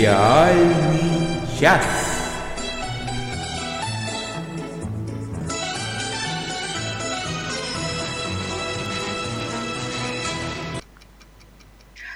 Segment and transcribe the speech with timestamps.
[0.00, 1.84] Сериальный час.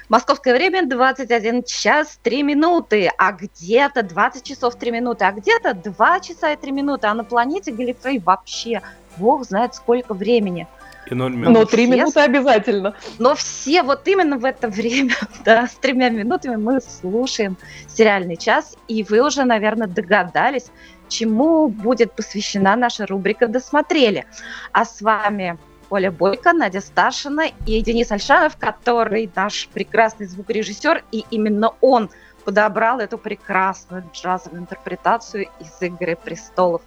[0.08, 6.20] Московское время 21 час 3 минуты, а где-то 20 часов 3 минуты, а где-то 2
[6.20, 8.80] часа и 3 минуты, а на планете Галифрей вообще
[9.18, 10.66] бог знает сколько времени.
[11.06, 11.54] И 0 минут.
[11.54, 12.94] Но 3 минуты обязательно.
[13.18, 15.14] Но все вот именно в это время,
[15.44, 17.56] да, с тремя минутами мы слушаем
[17.88, 20.66] сериальный час, и вы уже, наверное, догадались,
[21.08, 24.24] чему будет посвящена наша рубрика «Досмотрели».
[24.72, 25.58] А с вами
[25.90, 32.10] Оля Бойко, Надя Старшина и Денис Альшанов, который наш прекрасный звукорежиссер, и именно он
[32.44, 36.82] подобрал эту прекрасную джазовую интерпретацию из «Игры престолов».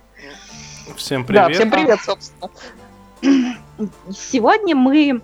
[0.95, 1.47] Всем привет.
[1.47, 2.49] Да, всем привет, собственно.
[4.11, 5.21] Сегодня мы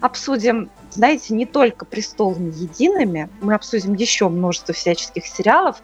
[0.00, 5.82] обсудим, знаете, не только «Престолами едиными», мы обсудим еще множество всяческих сериалов.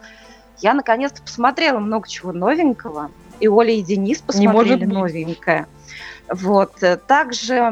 [0.60, 5.66] Я наконец-то посмотрела много чего новенького, и Оля и Денис посмотрели новенькое.
[6.30, 6.72] Вот.
[7.06, 7.70] Также,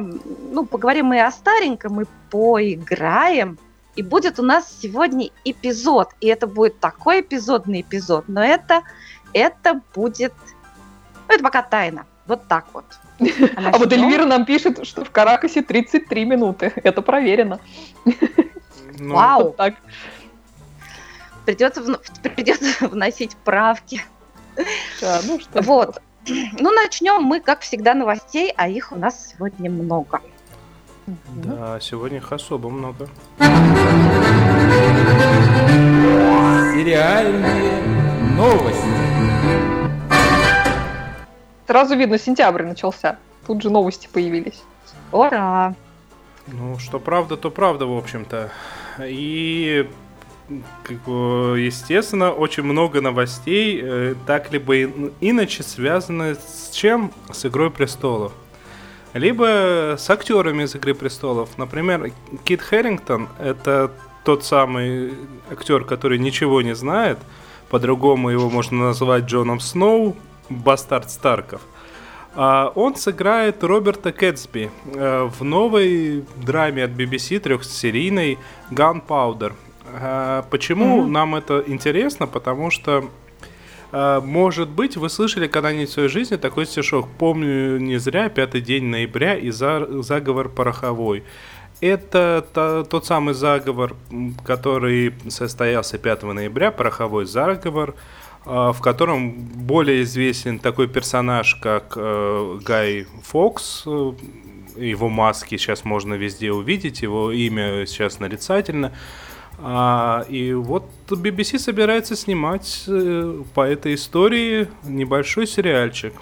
[0.51, 3.59] ну, поговорим мы о стареньком, и поиграем.
[3.95, 6.11] И будет у нас сегодня эпизод.
[6.21, 8.25] И это будет такой эпизодный эпизод.
[8.29, 8.83] Но это,
[9.33, 10.35] это будет...
[11.29, 12.07] Ну, это пока тайна.
[12.27, 12.85] Вот так вот.
[13.21, 13.25] А,
[13.75, 16.73] а вот Эльвира нам пишет, что в Каракасе 33 минуты.
[16.77, 17.61] Это проверено.
[18.99, 19.45] Ну, Вау!
[19.45, 19.75] Вот так.
[21.45, 21.83] Придется,
[22.23, 24.03] придется вносить правки.
[25.01, 26.01] Да, ну что вот.
[26.29, 30.21] Ну, начнем мы, как всегда, новостей, а их у нас сегодня много.
[31.07, 33.09] Да, сегодня их особо много.
[36.75, 37.83] Сериальные
[38.37, 39.82] новости.
[41.73, 43.17] Сразу видно, сентябрь начался.
[43.47, 44.63] Тут же новости появились.
[45.11, 45.75] Ура!
[46.47, 48.51] Ну, что правда, то правда, в общем-то.
[49.01, 49.89] И
[51.07, 54.83] естественно, очень много новостей, э, так либо
[55.23, 57.11] иначе связаны с чем?
[57.33, 58.35] С Игрой престолов.
[59.15, 61.57] Либо с актерами из Игры престолов.
[61.57, 62.13] Например,
[62.45, 63.91] Кит Хэрингтон это
[64.25, 65.15] тот самый
[65.51, 67.19] актер, который ничего не знает.
[67.71, 70.19] По-другому его можно назвать Джоном Сноу,
[70.57, 71.61] бастард Старков.
[72.35, 78.39] А он сыграет Роберта Кэтсби э, в новой драме от BBC трехсерийной
[78.71, 79.53] Gunpowder.
[79.85, 81.11] А, почему mm-hmm.
[81.11, 82.27] нам это интересно?
[82.27, 83.11] Потому что,
[83.91, 88.63] а, может быть, вы слышали когда-нибудь в своей жизни такой стишок «Помню не зря, пятый
[88.63, 91.25] день ноября и за, заговор пороховой».
[91.83, 93.97] Это то, тот самый заговор,
[94.45, 97.95] который состоялся 5 ноября, пороховой заговор,
[98.45, 103.85] в котором более известен такой персонаж, как э, Гай Фокс,
[104.77, 108.93] его маски сейчас можно везде увидеть, его имя сейчас нарицательно.
[109.59, 116.15] А, и вот BBC собирается снимать э, по этой истории небольшой сериальчик.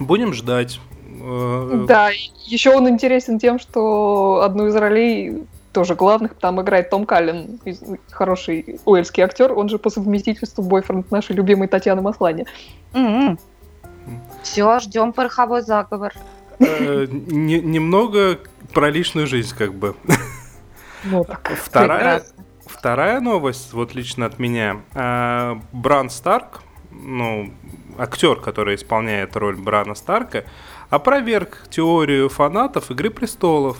[0.00, 0.80] Будем ждать.
[1.20, 2.10] Э, да,
[2.46, 5.42] еще он интересен тем, что одну из ролей
[5.72, 7.60] тоже главных там играет Том Каллен,
[8.10, 12.46] хороший уэльский актер, он же по совместительству бойфренд нашей любимой Татьяны Маслани.
[12.92, 13.38] Mm-hmm.
[14.42, 16.14] Все, ждем пороховой заговор.
[16.58, 18.38] Э, немного
[18.72, 19.94] про личную жизнь, как бы.
[21.04, 22.22] Ну, так, вторая,
[22.66, 24.80] вторая новость, вот лично от меня.
[24.94, 27.52] А, Бран Старк, ну,
[27.98, 30.44] актер, который исполняет роль Брана Старка,
[30.90, 33.78] опроверг теорию фанатов Игры престолов.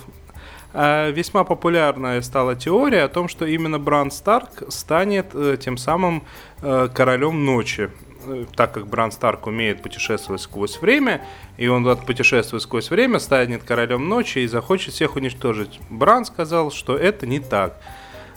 [0.74, 6.24] А, весьма популярная стала теория о том, что именно Бран Старк станет э, тем самым
[6.60, 7.90] э, королем ночи
[8.26, 11.22] э, так как Бран Старк умеет путешествовать сквозь время,
[11.56, 15.80] и он путешествует сквозь время, станет королем ночи и захочет всех уничтожить.
[15.88, 17.80] Бран сказал, что это не так.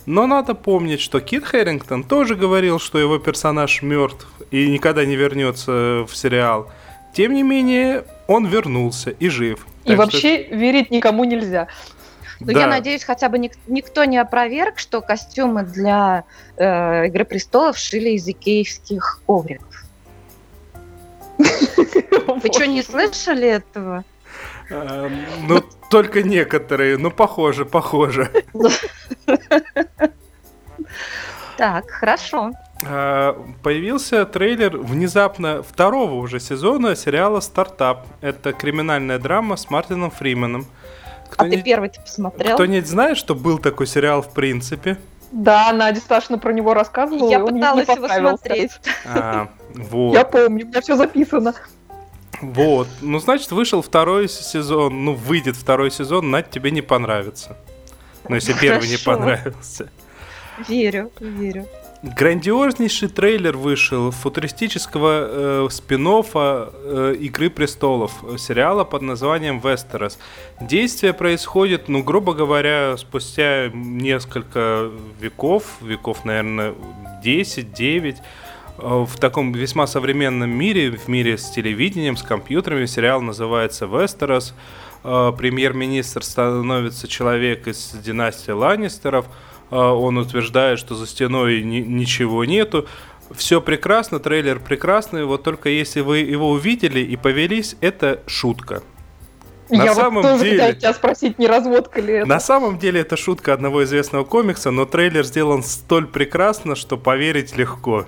[0.05, 5.16] Но надо помнить, что Кит Хэрингтон тоже говорил, что его персонаж мертв и никогда не
[5.16, 6.72] вернется в сериал.
[7.13, 9.67] Тем не менее, он вернулся и жив.
[9.84, 10.55] И так вообще что...
[10.55, 11.67] верить никому нельзя.
[12.41, 12.61] Но да.
[12.61, 16.23] я надеюсь, хотя бы ник- никто не опроверг, что костюмы для
[16.58, 19.85] э, Игры престолов шили из икеевских ковриков.
[21.38, 24.03] Вы что, не слышали этого?
[24.70, 28.32] Эм, ну, только некоторые, ну, похоже, похоже.
[31.58, 32.52] Так, хорошо.
[32.84, 38.08] Э, появился трейлер внезапно второго уже сезона сериала «Стартап».
[38.22, 40.66] Это криминальная драма с Мартином Фрименом.
[41.31, 41.57] Кто а не...
[41.57, 42.55] ты первый ты посмотрел?
[42.55, 44.97] Кто-нибудь знает, что был такой сериал в принципе?
[45.31, 47.29] Да, Надя Сташина про него рассказывала.
[47.29, 48.72] Я пыталась его смотреть.
[49.05, 50.13] А, вот.
[50.13, 51.53] Я помню, у меня все записано.
[52.41, 52.87] Вот.
[53.01, 55.05] Ну, значит, вышел второй сезон.
[55.05, 57.57] Ну, выйдет второй сезон, Надь, тебе не понравится.
[58.27, 59.89] Ну, если первый не понравился.
[60.67, 61.66] Верю, верю.
[62.03, 70.17] Грандиознейший трейлер вышел футуристического э, спин э, «Игры престолов», сериала под названием «Вестерос».
[70.59, 74.89] Действие происходит, ну, грубо говоря, спустя несколько
[75.19, 76.73] веков, веков, наверное,
[77.23, 82.87] 10-9, э, в таком весьма современном мире, в мире с телевидением, с компьютерами.
[82.87, 84.55] Сериал называется «Вестерос».
[85.03, 89.27] Э, премьер-министр становится человек из династии Ланнистеров–
[89.72, 92.88] он утверждает, что за стеной ни, ничего нету.
[93.32, 98.84] Все прекрасно, трейлер прекрасный, вот только если вы его увидели и повелись, это шутка.
[99.70, 102.28] На Я самом вот тоже деле, тебя спросить, не разводка ли это.
[102.28, 107.56] На самом деле это шутка одного известного комикса, но трейлер сделан столь прекрасно, что поверить
[107.56, 108.06] легко.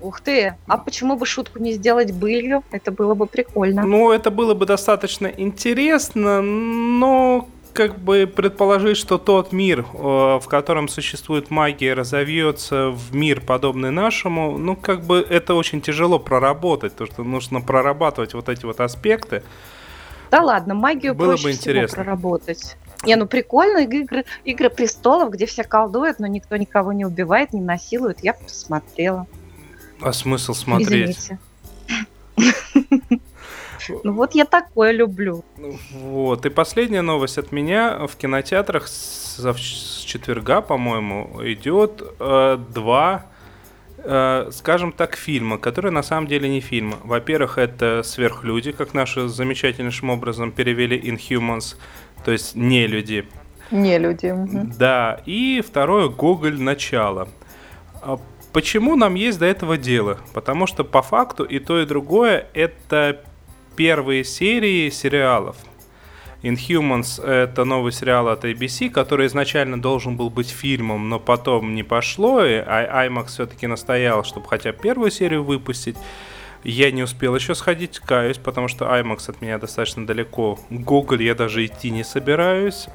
[0.00, 2.62] Ух ты, а почему бы шутку не сделать былью?
[2.70, 3.82] Это было бы прикольно.
[3.82, 10.46] Ну, это было бы достаточно интересно, но как бы предположить, что тот мир, э, в
[10.48, 16.96] котором существует магия, разовьется в мир, подобный нашему, ну, как бы это очень тяжело проработать,
[16.96, 19.42] то что нужно прорабатывать вот эти вот аспекты.
[20.30, 21.88] Да ладно, магию Было проще бы интересно.
[21.88, 22.76] всего проработать.
[23.04, 27.60] Не, ну прикольно, игры, игры престолов, где все колдуют, но никто никого не убивает, не
[27.60, 29.26] насилует, я посмотрела.
[30.00, 31.18] А смысл смотреть?
[31.18, 31.38] Извините.
[34.04, 35.44] Ну вот я такое люблю.
[35.92, 36.46] Вот.
[36.46, 38.06] И последняя новость от меня.
[38.06, 43.26] В кинотеатрах с, с четверга, по-моему, идет э, два
[44.04, 46.96] э, скажем так, фильма, которые на самом деле не фильмы.
[47.02, 51.76] Во-первых, это «Сверхлюди», как наши замечательнейшим образом перевели «Inhumans»,
[52.24, 53.26] то есть «не люди».
[53.70, 54.34] Не люди.
[54.78, 56.60] Да, и второе «Гоголь.
[56.60, 57.28] Начало».
[58.02, 58.18] А
[58.52, 60.18] почему нам есть до этого дело?
[60.34, 63.24] Потому что по факту и то, и другое это
[63.76, 65.56] первые серии сериалов.
[66.42, 71.82] Inhumans— это новый сериал от ABC, который изначально должен был быть фильмом, но потом не
[71.82, 75.96] пошло, и IMAX все-таки настоял, чтобы хотя бы первую серию выпустить.
[76.62, 80.58] Я не успел еще сходить, каюсь, потому что IMAX от меня достаточно далеко.
[80.68, 82.88] Google я даже идти не собираюсь.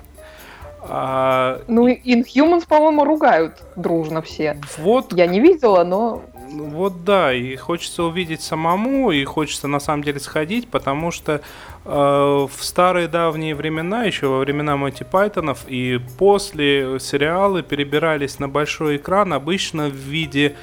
[0.82, 1.62] А...
[1.68, 4.60] Ну, Inhumans, по-моему, ругают дружно все.
[4.78, 5.14] Вот.
[5.14, 10.20] Я не видела, но вот да, и хочется увидеть самому, и хочется на самом деле
[10.20, 11.42] сходить, потому что
[11.86, 18.48] э, в старые давние времена, еще во времена Монти Пайтонов и после сериалы перебирались на
[18.48, 20.56] большой экран обычно в виде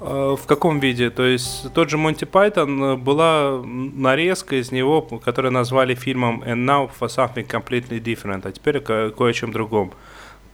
[0.00, 1.10] э, в каком виде?
[1.10, 6.66] То есть тот же Монти Пайтон э, была нарезка из него, которую назвали фильмом And
[6.66, 9.92] Now for Something Completely Different, а теперь кое о чем другом.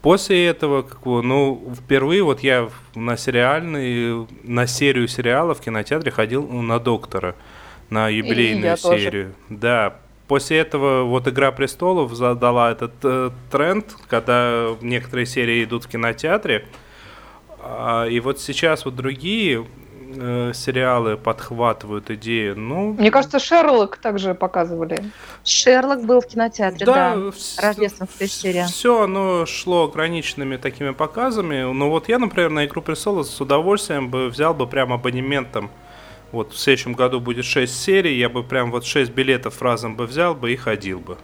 [0.07, 6.47] После этого, как ну, впервые вот я на сериальный, на серию сериалов в кинотеатре ходил
[6.47, 7.35] на доктора,
[7.91, 9.11] на юбилейную серию.
[9.11, 9.35] Тоже.
[9.49, 9.97] Да.
[10.29, 16.69] После этого вот «Игра престолов» задала этот э, тренд, когда некоторые серии идут в кинотеатре.
[17.59, 19.67] А, и вот сейчас вот другие
[20.17, 22.59] э, сериалы подхватывают идею.
[22.59, 25.05] Ну, Мне кажется, Шерлок также показывали.
[25.45, 27.17] Шерлок был в кинотеатре, да.
[27.17, 27.33] да.
[27.59, 28.67] Рождественская серия.
[28.67, 31.73] Все оно шло ограниченными такими показами.
[31.73, 35.71] Но вот я, например, на «Игру престолов» с удовольствием бы взял бы прям абонементом.
[36.33, 40.07] Вот в следующем году будет 6 серий, я бы прям вот 6 билетов разом бы
[40.07, 41.17] взял бы и ходил бы.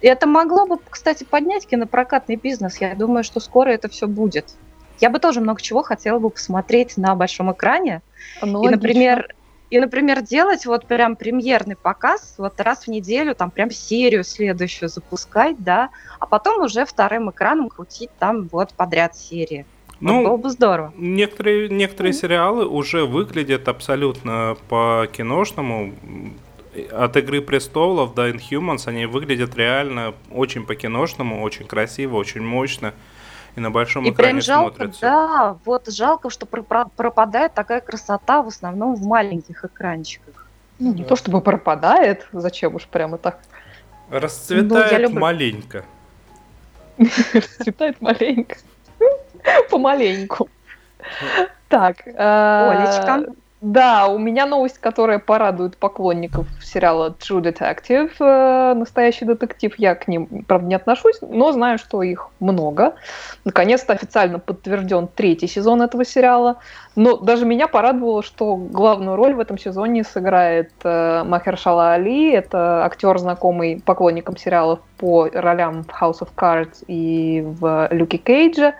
[0.00, 2.80] Это могло бы, кстати, поднять кинопрокатный бизнес.
[2.80, 4.56] Я думаю, что скоро это все будет.
[5.00, 8.02] Я бы тоже много чего хотела бы посмотреть на большом экране.
[8.42, 9.34] Ну, и, например,
[9.72, 14.90] и, например, делать вот прям премьерный показ, вот раз в неделю, там прям серию следующую
[14.90, 15.88] запускать, да,
[16.20, 19.64] а потом уже вторым экраном крутить там вот подряд серии.
[19.98, 20.92] Ну, было бы здорово.
[20.98, 22.20] Некоторые, некоторые mm-hmm.
[22.20, 25.94] сериалы уже выглядят абсолютно по-киношному.
[26.90, 32.92] От «Игры престолов» до «Inhumans» они выглядят реально очень по-киношному, очень красиво, очень мощно
[33.54, 35.00] и на большом и экране прям жалко, смотрится.
[35.00, 40.46] Да, вот жалко, что пропадает такая красота в основном в маленьких экранчиках.
[40.78, 41.08] Ну, не да.
[41.10, 43.38] то чтобы пропадает, зачем уж прямо так.
[44.10, 45.20] Расцветает ну, люблю...
[45.20, 45.84] маленько.
[46.98, 48.56] Расцветает маленько.
[49.70, 50.48] Помаленьку.
[51.68, 52.06] Так.
[52.06, 53.32] Э, Олечка.
[53.62, 59.72] Да, у меня новость, которая порадует поклонников сериала True Detective, э, настоящий детектив.
[59.78, 62.96] Я к ним, правда, не отношусь, но знаю, что их много.
[63.44, 66.56] Наконец-то официально подтвержден третий сезон этого сериала.
[66.94, 72.32] Но даже меня порадовало, что главную роль в этом сезоне сыграет э, Махершала Али.
[72.32, 78.74] Это актер, знакомый поклонникам сериалов по ролям в House of Cards и в Люке Кейджа.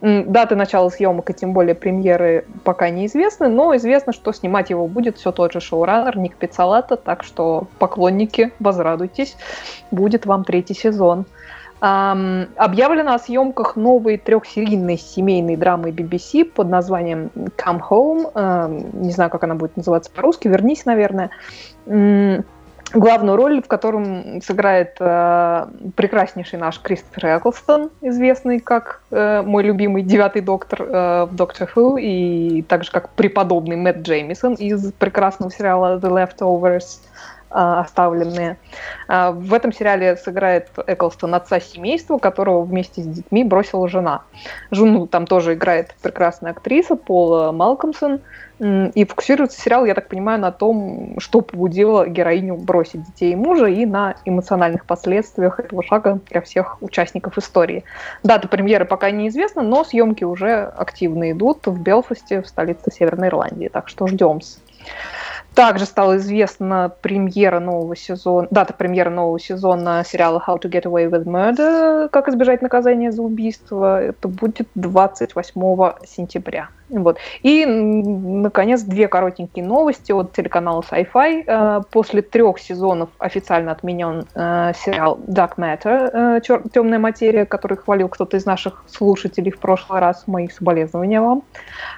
[0.00, 5.18] Даты начала съемок и тем более премьеры пока неизвестны, но известно, что снимать его будет
[5.18, 9.36] все тот же шоураннер Ник Пиццалата, так что поклонники, возрадуйтесь,
[9.90, 11.26] будет вам третий сезон.
[11.80, 19.00] Объявлено о съемках новой трехсерийной семейной драмы BBC под названием Come Home.
[19.00, 20.48] Не знаю, как она будет называться по-русски.
[20.48, 21.30] Вернись, наверное.
[22.94, 30.02] Главную роль, в котором сыграет э, прекраснейший наш Кристофер Эклстон, известный как э, мой любимый
[30.02, 35.98] девятый доктор э, в Доктор Ху, и также как преподобный Мэтт Джеймисон из прекрасного сериала
[35.98, 37.00] The Leftovers.
[37.00, 37.17] А,
[37.50, 38.56] оставленные.
[39.08, 44.22] А, в этом сериале сыграет Эклстон отца семейства, которого вместе с детьми бросила жена.
[44.70, 48.20] Жену там тоже играет прекрасная актриса Пола Малкомсон.
[48.60, 53.66] И фокусируется сериал, я так понимаю, на том, что побудило героиню бросить детей и мужа,
[53.66, 57.84] и на эмоциональных последствиях этого шага для всех участников истории.
[58.24, 63.68] Дата премьеры пока неизвестна, но съемки уже активно идут в Белфасте, в столице Северной Ирландии,
[63.72, 64.40] так что ждем.
[65.58, 71.10] Также стала известна премьера нового сезона, дата премьеры нового сезона сериала How to Get Away
[71.10, 74.00] with Murder, как избежать наказания за убийство.
[74.00, 76.68] Это будет 28 сентября.
[76.90, 77.18] Вот.
[77.42, 81.44] И, наконец, две коротенькие новости от телеканала Sci-Fi.
[81.46, 86.40] Э, после трех сезонов официально отменен э, сериал Dark Matter, э,
[86.72, 90.24] темная материя, который хвалил кто-то из наших слушателей в прошлый раз.
[90.26, 91.42] Мои соболезнования вам.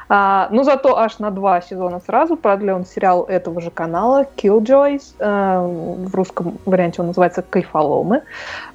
[0.08, 5.14] А, но зато аж на два сезона сразу продлен сериал этого же канала Killjoys.
[5.18, 8.22] В русском варианте он называется Кайфоломы.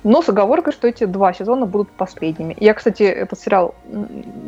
[0.04, 2.56] Но с оговоркой, что эти два сезона будут последними.
[2.60, 3.76] Я, кстати, этот сериал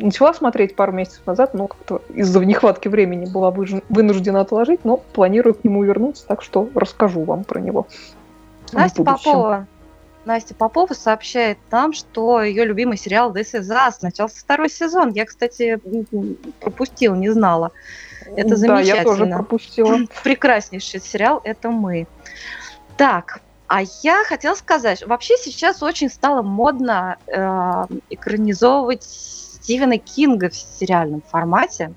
[0.00, 5.54] начала смотреть пару месяцев назад, но как-то из-за нехватки времени была вынуждена отложить, но планирую
[5.54, 7.86] к нему вернуться, так что расскажу вам про него.
[8.72, 9.66] Настя Попова.
[10.24, 15.10] Настя Попова сообщает нам, что ее любимый сериал This Is Us начался второй сезон.
[15.10, 15.80] Я, кстати,
[16.60, 17.72] пропустила, не знала.
[18.36, 18.94] Это замечательно.
[18.94, 19.98] Да, я тоже пропустила.
[20.22, 22.06] Прекраснейший сериал «Это мы».
[22.98, 29.06] Так, а я хотела сказать, вообще сейчас очень стало модно э, экранизовывать
[29.68, 31.92] Стивена Кинга в сериальном формате.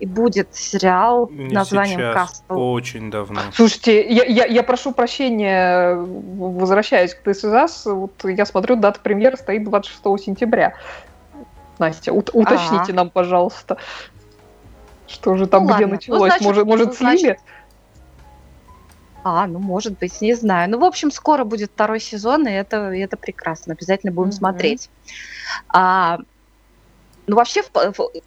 [0.00, 2.58] И будет сериал Не названием Кастл.
[2.58, 3.40] Очень давно.
[3.52, 8.98] Слушайте, я, я, я прошу прощения, возвращаясь к This Is Us, вот я смотрю, дата
[8.98, 10.74] премьеры стоит 26 сентября.
[11.78, 12.94] Настя, ут, уточните а.
[12.94, 13.76] нам, пожалуйста,
[15.06, 15.94] что же там, ну, где ладно.
[15.94, 16.20] началось.
[16.20, 17.38] Ну, значит, может, может ну, значит...
[19.22, 20.68] А, ну, может быть, не знаю.
[20.68, 23.74] Ну, в общем, скоро будет второй сезон, и это, и это прекрасно.
[23.74, 24.32] Обязательно будем mm-hmm.
[24.32, 24.90] смотреть.
[25.68, 26.18] А,
[27.26, 27.62] ну, вообще,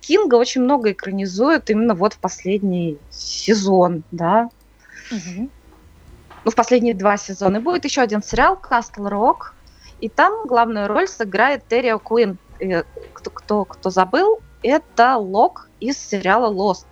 [0.02, 4.50] Кинга очень много экранизуют именно вот в последний сезон, да.
[5.12, 5.50] Угу.
[6.46, 7.58] Ну, в последние два сезона.
[7.58, 9.54] И будет еще один сериал «Кастл Рок»,
[10.00, 12.38] и там главную роль сыграет Терри Куин.
[13.14, 16.86] Кто, кто, кто забыл, это Лок из сериала Lost.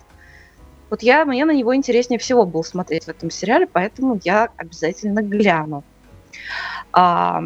[0.90, 5.22] Вот я, мне на него интереснее всего было смотреть в этом сериале, поэтому я обязательно
[5.22, 5.82] гляну.
[6.92, 7.42] А,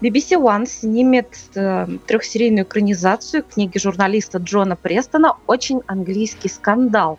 [0.00, 7.18] BBC One снимет э, трехсерийную экранизацию книги журналиста Джона Престона «Очень английский скандал».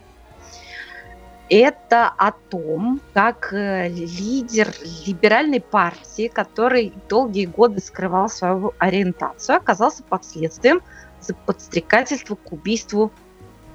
[1.49, 4.73] Это о том, как э, лидер
[5.05, 10.81] либеральной партии, который долгие годы скрывал свою ориентацию, оказался под следствием
[11.21, 13.11] за подстрекательство к убийству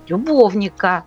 [0.06, 1.04] любовника.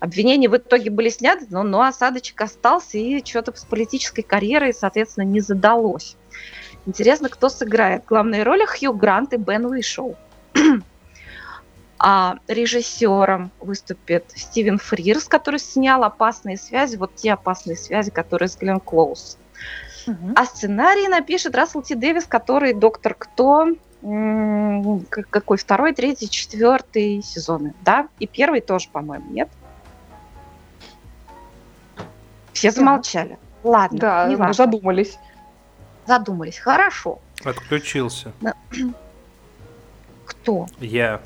[0.00, 5.24] Обвинения в итоге были сняты, но, но осадочек остался, и что-то с политической карьерой, соответственно,
[5.24, 6.16] не задалось.
[6.86, 8.04] Интересно, кто сыграет.
[8.04, 10.16] В главной роли Хью Грант и Бен Уишоу.
[11.98, 18.56] а режиссером выступит Стивен Фрирс, который снял «Опасные связи», вот те опасные связи, которые с
[18.56, 19.38] Глен Клоуз.
[20.06, 20.34] Угу.
[20.36, 23.68] А сценарий напишет Рассел Ти Дэвис, который «Доктор Кто»,
[25.10, 28.08] какой второй, третий, четвертый сезоны, да?
[28.20, 29.48] И первый тоже, по-моему, нет?
[32.52, 33.38] Все замолчали.
[33.64, 35.18] Ладно, да, не задумались
[36.06, 36.58] задумались.
[36.58, 37.20] Хорошо.
[37.44, 38.32] Отключился.
[40.26, 40.66] Кто?
[40.80, 41.20] Я.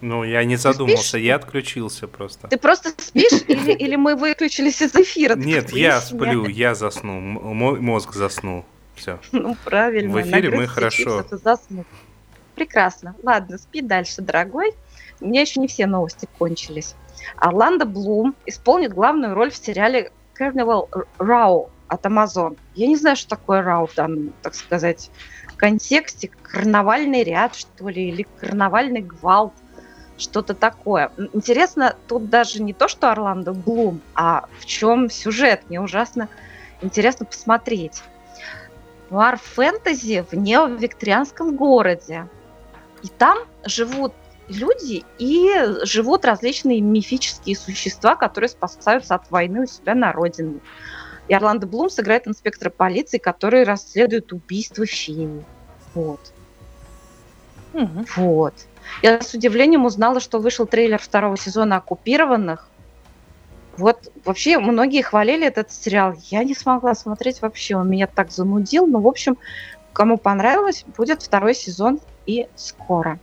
[0.00, 2.48] Ну, я не задумался, я отключился просто.
[2.48, 5.34] Ты просто спишь или, или мы выключились из эфира?
[5.34, 8.64] Нет, я сплю, я заснул, мой мозг заснул.
[8.94, 9.18] Все.
[9.32, 10.12] Ну, правильно.
[10.12, 11.24] В эфире мы хорошо.
[12.54, 13.16] Прекрасно.
[13.22, 14.74] Ладно, спи дальше, дорогой.
[15.20, 16.94] У меня еще не все новости кончились.
[17.36, 22.58] Орландо Блум исполнит главную роль в сериале Carnival Row от Amazon.
[22.74, 25.10] Я не знаю, что такое рау в данном, так сказать,
[25.56, 26.30] контексте.
[26.42, 29.54] Карнавальный ряд, что ли, или карнавальный гвалт,
[30.16, 31.10] что-то такое.
[31.32, 35.62] Интересно, тут даже не то, что Орландо Блум, а в чем сюжет.
[35.68, 36.28] Мне ужасно
[36.82, 38.02] интересно посмотреть.
[39.10, 42.28] Нуар-фэнтези в неовикторианском городе.
[43.02, 44.12] И там живут
[44.48, 45.50] люди и
[45.82, 50.60] живут различные мифические существа, которые спасаются от войны у себя на родине.
[51.28, 55.44] И Орландо Блум сыграет инспектора полиции, который расследует убийство Фини.
[55.94, 56.20] Вот.
[57.72, 58.06] Мгм.
[58.16, 58.54] Вот.
[59.02, 62.70] Я с удивлением узнала, что вышел трейлер второго сезона «Оккупированных».
[63.76, 66.14] Вот вообще многие хвалили этот сериал.
[66.30, 68.86] Я не смогла смотреть вообще, он меня так занудил.
[68.86, 69.36] Ну, в общем,
[69.92, 73.18] кому понравилось, будет второй сезон и скоро.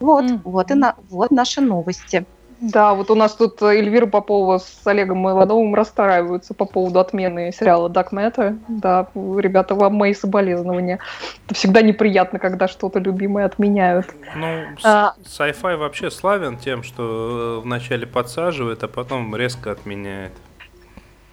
[0.00, 0.42] Вот, Мгм.
[0.44, 2.26] вот и на, вот наши новости.
[2.62, 7.50] Да, вот у нас тут э, Эльвира Попова с Олегом Ивановым расстраиваются по поводу отмены
[7.50, 8.56] сериала Dark Matter.
[8.68, 11.00] Да, ребята, вам мои соболезнования.
[11.46, 14.06] Это всегда неприятно, когда что-то любимое отменяют.
[14.36, 14.46] Ну,
[14.84, 15.14] А.
[15.24, 20.32] sci-fi вообще славен тем, что э, вначале подсаживает, а потом резко отменяет.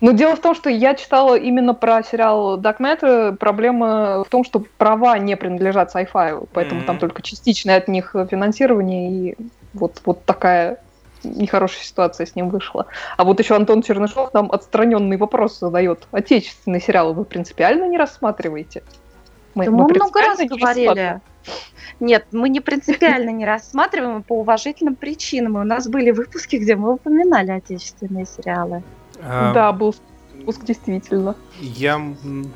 [0.01, 3.35] Но дело в том, что я читала именно про сериал Dark Matter.
[3.35, 6.87] Проблема в том, что права не принадлежат sci-fi, поэтому Мгм.
[6.87, 9.35] там только частичное от них финансирование, и
[9.73, 10.79] вот, вот такая
[11.23, 12.87] нехорошая ситуация с ним вышла.
[13.17, 16.07] А вот еще Антон Чернышов нам отстраненный вопрос задает.
[16.11, 18.83] Отечественные сериалы вы принципиально не рассматриваете?
[19.55, 21.21] Мы, Да мы мы много раз не говорили.
[21.99, 25.57] Нет, мы не принципиально не рассматриваем по уважительным причинам.
[25.57, 28.83] И у нас были выпуски, где мы упоминали отечественные сериалы.
[29.21, 29.95] А, Да, был
[30.41, 31.35] спуск действительно.
[31.59, 32.01] Я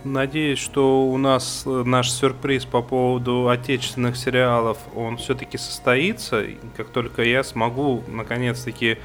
[0.04, 6.44] надеюсь, что у нас э, наш сюрприз по поводу отечественных сериалов, он все-таки состоится,
[6.78, 8.98] как только я смогу наконец-таки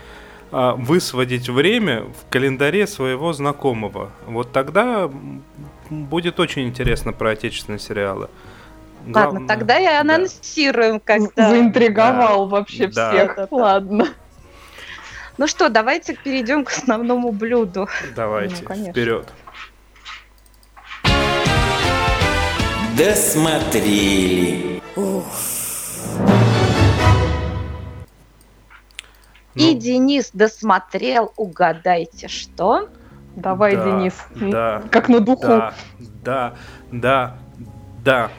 [0.50, 4.10] а, высводить время в календаре своего знакомого.
[4.26, 5.10] Вот тогда
[5.90, 8.28] будет очень интересно про отечественные сериалы.
[9.06, 10.00] Ладно, Главное- тогда я да.
[10.00, 11.50] анонсирую, когда...
[11.50, 13.10] Заинтриговал вообще Да.
[13.10, 13.36] всех.
[13.36, 13.56] Да-да-да.
[13.56, 14.06] Ладно.
[15.38, 17.88] Ну что, давайте перейдем к основному блюду.
[18.16, 18.92] Давайте, Ну, конечно.
[18.92, 19.32] вперед.
[22.96, 24.82] Досмотрели.
[29.54, 32.88] И Ну, Денис досмотрел, угадайте, что?
[33.36, 34.14] Давай, да, Денис.
[34.34, 34.82] Да.
[34.90, 35.46] Как на духу.
[35.46, 35.74] Да,
[36.24, 36.56] да,
[36.90, 37.38] да,
[38.04, 38.30] да.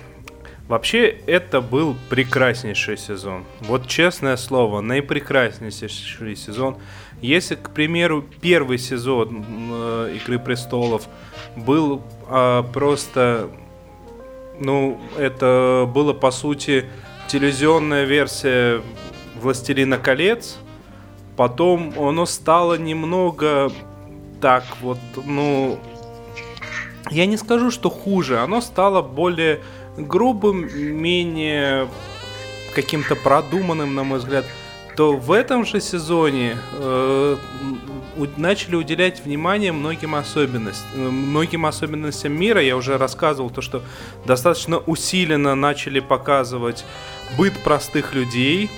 [0.70, 3.44] Вообще, это был прекраснейший сезон.
[3.62, 6.78] Вот честное слово, наипрекраснейший сезон.
[7.22, 11.08] Если, к примеру, первый сезон э, Игры престолов
[11.56, 13.50] был а, просто,
[14.60, 16.86] ну, это было по сути
[17.28, 18.84] телевизионная версия
[19.42, 20.60] Властелина колец.
[21.36, 23.72] Потом оно стало немного
[24.40, 25.80] так вот, ну,
[27.10, 29.62] я не скажу, что хуже, оно стало более
[30.00, 31.88] грубым, менее
[32.74, 34.46] каким-то продуманным, на мой взгляд,
[34.96, 37.38] то в этом же сезоне э,
[38.38, 42.62] начали уделять внимание многим особенностям, многим особенностям мира.
[42.62, 43.82] Я уже рассказывал то, что
[44.26, 46.86] достаточно усиленно начали показывать
[47.38, 48.70] быт простых людей.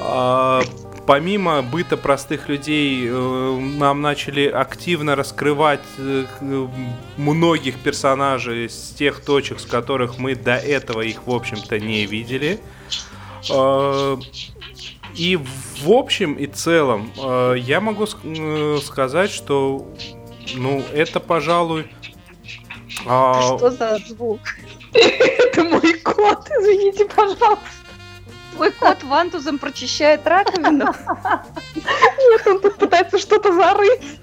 [0.00, 0.62] А,
[1.06, 6.42] помимо быта простых людей, э, нам начали активно раскрывать э, к-
[7.16, 12.58] многих персонажей с тех точек, с которых мы до этого их, в общем-то, не видели.
[15.14, 19.86] И в общем и целом э, я могу ск- э, сказать, что
[20.54, 21.86] ну это, пожалуй,
[23.06, 24.40] а, Что за звук?
[24.92, 27.58] Это мой кот, извините, пожалуйста.
[28.56, 30.86] Твой кот вантузом прочищает раковину?
[31.74, 34.18] Нет, он тут пытается что-то зарыть.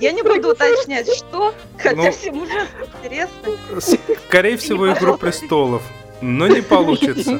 [0.00, 2.12] Я не буду уточнять, что, хотя Ну.
[2.12, 3.52] всем ужасно интересно.
[4.28, 5.82] скорее всего, Игру престолов,
[6.20, 7.38] но не получится.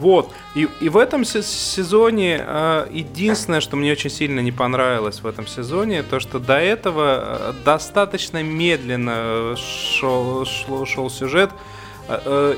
[0.00, 0.32] Вот.
[0.54, 5.26] И, и в этом се- сезоне э, единственное, что мне очень сильно не понравилось в
[5.26, 11.50] этом сезоне, то что до этого э, достаточно медленно шел, шло- шел сюжет.
[11.50, 11.56] э,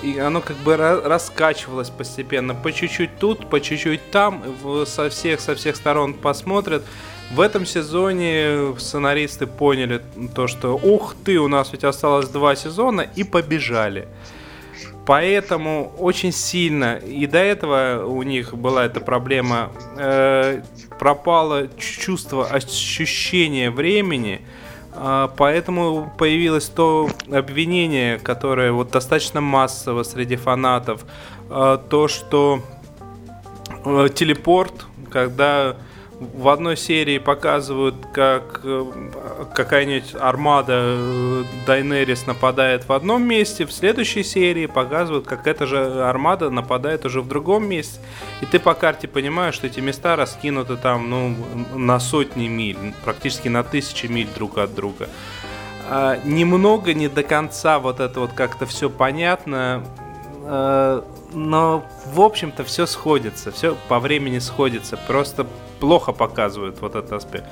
[0.03, 4.43] И оно как бы ра- раскачивалось постепенно, по чуть-чуть тут, по чуть-чуть там,
[4.87, 6.83] со всех со всех сторон посмотрят.
[7.31, 10.03] В этом сезоне сценаристы поняли
[10.35, 14.09] то, что ух ты, у нас ведь осталось два сезона, и побежали.
[15.07, 20.63] Поэтому очень сильно, и до этого у них была эта проблема, э,
[20.99, 24.64] пропало чувство, ощущение времени, а,
[25.37, 31.05] поэтому появилось то обвинение, которое вот достаточно массово среди фанатов,
[31.51, 32.61] а, то, что
[33.85, 35.77] э, телепорт, когда
[36.21, 38.85] в одной серии показывают, как э,
[39.55, 46.05] какая-нибудь армада э, Дайнерис нападает в одном месте, в следующей серии показывают, как эта же
[46.05, 48.01] армада нападает уже в другом месте.
[48.41, 51.37] И ты по карте понимаешь, что эти места раскинуты там, ну,
[51.75, 55.09] на сотни миль, практически на тысячи миль друг от друга.
[55.89, 59.85] А, немного, не до конца вот это вот как-то все понятно,
[60.45, 64.97] э, но в общем-то все сходится, все по времени сходится.
[64.97, 65.47] Просто
[65.81, 67.45] плохо показывают вот этот аспект.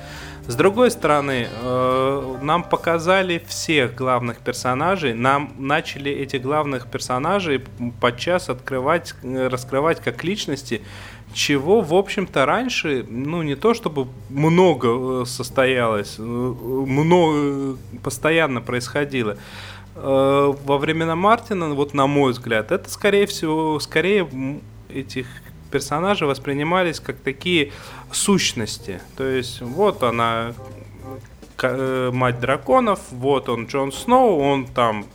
[0.45, 7.63] С другой стороны, э, нам показали всех главных персонажей, нам начали эти главных персонажей
[8.01, 10.81] подчас открывать, э, раскрывать как личности,
[11.33, 19.37] чего, в общем-то, раньше, ну, не то чтобы много э, состоялось, много, постоянно происходило.
[19.95, 24.27] Во времена Мартина, вот на мой взгляд, это, скорее всего, скорее
[24.89, 25.27] этих
[25.73, 27.71] персонажи воспринимались как такие
[28.11, 29.01] сущности.
[29.17, 30.53] То есть вот она
[31.63, 35.05] э, мать драконов, вот он Джон Сноу, он там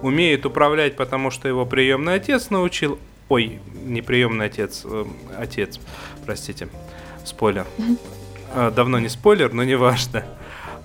[0.00, 2.98] умеет управлять, потому что его приемный отец научил.
[3.28, 5.04] Ой, не приемный отец, э,
[5.38, 5.78] отец,
[6.24, 6.68] простите,
[7.26, 7.66] спойлер.
[8.54, 10.24] Э, давно не спойлер, но не важно.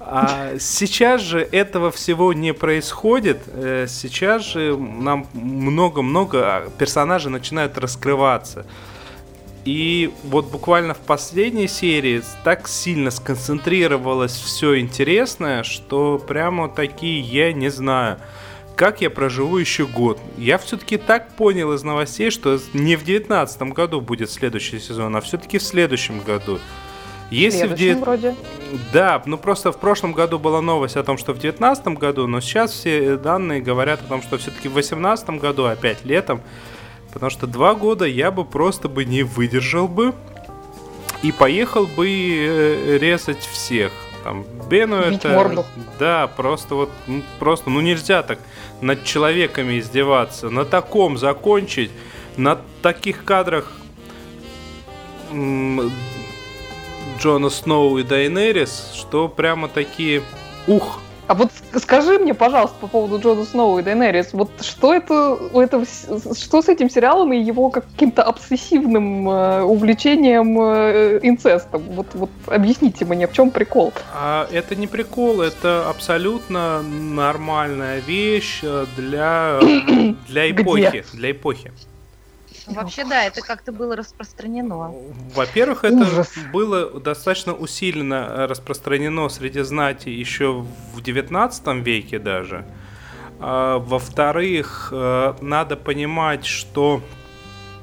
[0.01, 3.37] А сейчас же этого всего не происходит.
[3.47, 8.65] Э, сейчас же нам много-много а, персонажей начинают раскрываться.
[9.65, 17.53] И вот буквально в последней серии так сильно сконцентрировалось все интересное, что прямо такие я
[17.53, 18.17] не знаю,
[18.75, 20.19] как я проживу еще год.
[20.37, 25.21] Я все-таки так понял из новостей, что не в девятнадцатом году будет следующий сезон, а
[25.21, 26.59] все-таки в следующем году.
[27.31, 28.35] Если в, в вроде.
[28.91, 32.41] Да, ну просто в прошлом году была новость о том, что в девятнадцатом году, но
[32.41, 36.41] сейчас все данные говорят о том, что все-таки в восемнадцатом году, опять летом,
[37.13, 40.13] Потому что два года я бы просто бы не выдержал бы
[41.21, 43.91] и поехал бы э, резать всех.
[44.23, 45.29] Там Бену Бить это...
[45.29, 45.65] Морду.
[45.99, 48.39] Да, просто вот, ну, просто, ну нельзя так
[48.81, 50.49] над человеками издеваться.
[50.49, 51.91] На таком закончить,
[52.35, 53.71] на таких кадрах
[57.19, 60.21] Джона Сноу и Дайнерис, что прямо такие,
[60.67, 65.35] ух, а вот скажи мне, пожалуйста, по поводу Джона Сноу и Дейнерис, вот что это,
[65.35, 71.83] у этого, что с этим сериалом и его каким-то обсессивным э, увлечением э, инцестом?
[71.91, 73.93] Вот, вот объясните мне, в чем прикол?
[74.13, 79.59] А, это не прикол, это абсолютно нормальная вещь э, для,
[80.27, 80.89] для эпохи.
[80.89, 81.05] Где?
[81.13, 81.71] Для эпохи.
[82.67, 84.93] Вообще, да, это как-то было распространено.
[85.33, 86.33] Во-первых, это Ужас.
[86.51, 92.65] было достаточно усиленно э, распространено среди знати еще в 19 веке даже.
[93.39, 97.01] А, во-вторых, э, надо понимать, что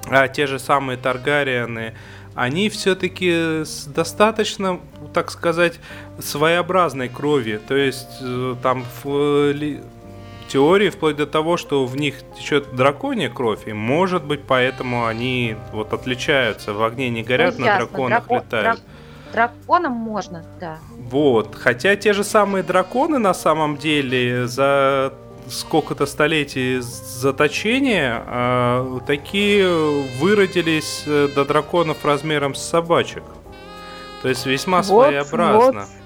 [0.09, 1.95] а, те же самые Таргариены,
[2.35, 4.81] они все-таки с достаточно,
[5.12, 5.79] так сказать,
[6.19, 7.61] своеобразной крови.
[7.69, 9.53] То есть э, там в
[10.50, 15.56] теории, вплоть до того, что в них течет драконья кровь, и может быть поэтому они
[15.72, 17.86] вот отличаются, в огне не горят, ну, на ясно.
[17.86, 18.44] драконах Драко...
[18.44, 18.82] летают.
[19.32, 20.78] Драконам можно, да.
[21.10, 25.12] Вот, хотя те же самые драконы на самом деле за
[25.48, 29.68] сколько-то столетий заточения э, такие
[30.18, 33.22] выродились э, до драконов размером с собачек.
[34.22, 35.80] То есть весьма вот, своеобразно.
[35.80, 35.99] Вот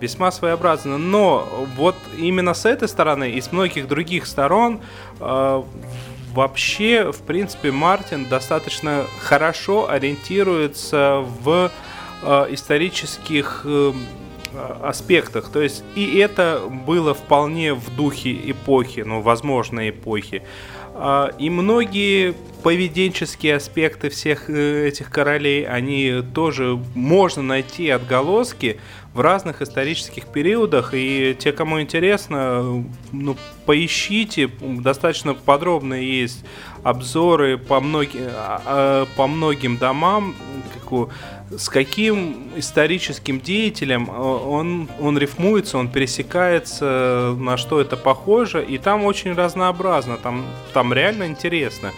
[0.00, 0.98] весьма своеобразно.
[0.98, 4.80] Но вот именно с этой стороны и с многих других сторон
[5.20, 5.62] э,
[6.32, 11.70] вообще, в принципе, Мартин достаточно хорошо ориентируется в
[12.22, 13.92] э, исторических э,
[14.82, 15.50] аспектах.
[15.50, 20.42] То есть и это было вполне в духе эпохи, ну, возможно, эпохи.
[20.94, 28.78] А, и многие поведенческие аспекты всех э, этих королей, они тоже можно найти отголоски
[29.14, 30.90] в разных исторических периодах.
[30.94, 36.44] И те, кому интересно, ну, поищите, достаточно подробно есть
[36.82, 40.34] обзоры по, многим, а, а, по многим домам,
[41.50, 49.04] с каким историческим деятелем он, он рифмуется, он пересекается, на что это похоже, и там
[49.04, 51.92] очень разнообразно, там, там реально интересно.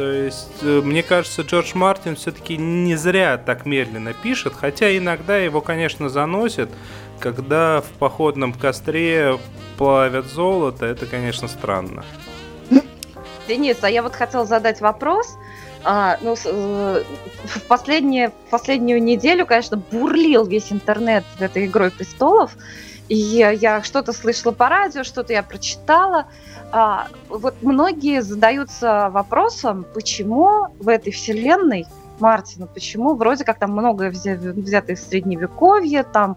[0.00, 5.36] То есть, э, мне кажется, Джордж Мартин все-таки не зря так медленно пишет, хотя иногда
[5.36, 6.70] его, конечно, заносит,
[7.18, 9.38] когда в походном костре
[9.76, 12.02] плавят золото, это, конечно, странно.
[13.46, 15.36] Денис, а я вот хотел задать вопрос.
[15.84, 17.04] А, ну, э,
[17.44, 22.52] в, последнее, последнюю неделю, конечно, бурлил весь интернет этой «Игрой престолов»,
[23.10, 26.26] и я что-то слышала по радио, что-то я прочитала.
[26.70, 31.86] А, вот многие задаются вопросом, почему в этой вселенной
[32.20, 36.36] Мартина, почему вроде как там многое взято из средневековья, там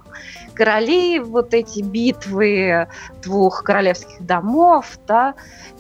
[0.54, 2.88] короли, вот эти битвы
[3.22, 5.36] двух королевских домов, да,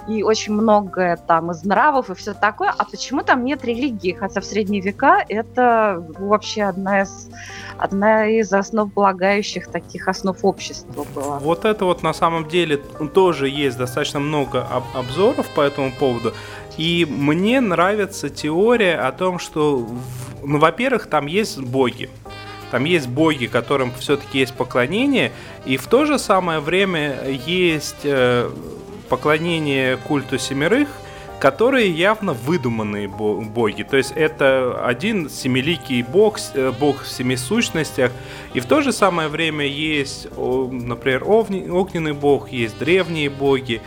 [0.08, 4.13] и очень многое там из нравов и все такое, а почему там нет религии?
[4.13, 7.30] Хотя в средние века это вообще одна из,
[7.78, 11.39] одна из основополагающих таких основ общества была.
[11.39, 16.34] Вот это вот на самом деле тоже есть достаточно много об- обзоров по этому поводу.
[16.78, 19.88] И мне нравится теория о том, что,
[20.44, 22.10] ну, во-первых, там есть боги.
[22.72, 25.32] Там есть боги, которым все-таки есть поклонение,
[25.66, 28.50] и в то же самое время есть э,
[29.10, 30.90] поклонение культу семерых,
[31.40, 33.84] которые явно выдуманные боги.
[33.84, 38.12] То есть это один семиликий бог, э, бог в семи сущностях,
[38.54, 43.82] и в то же самое время есть, например, огненный бог, есть древние боги.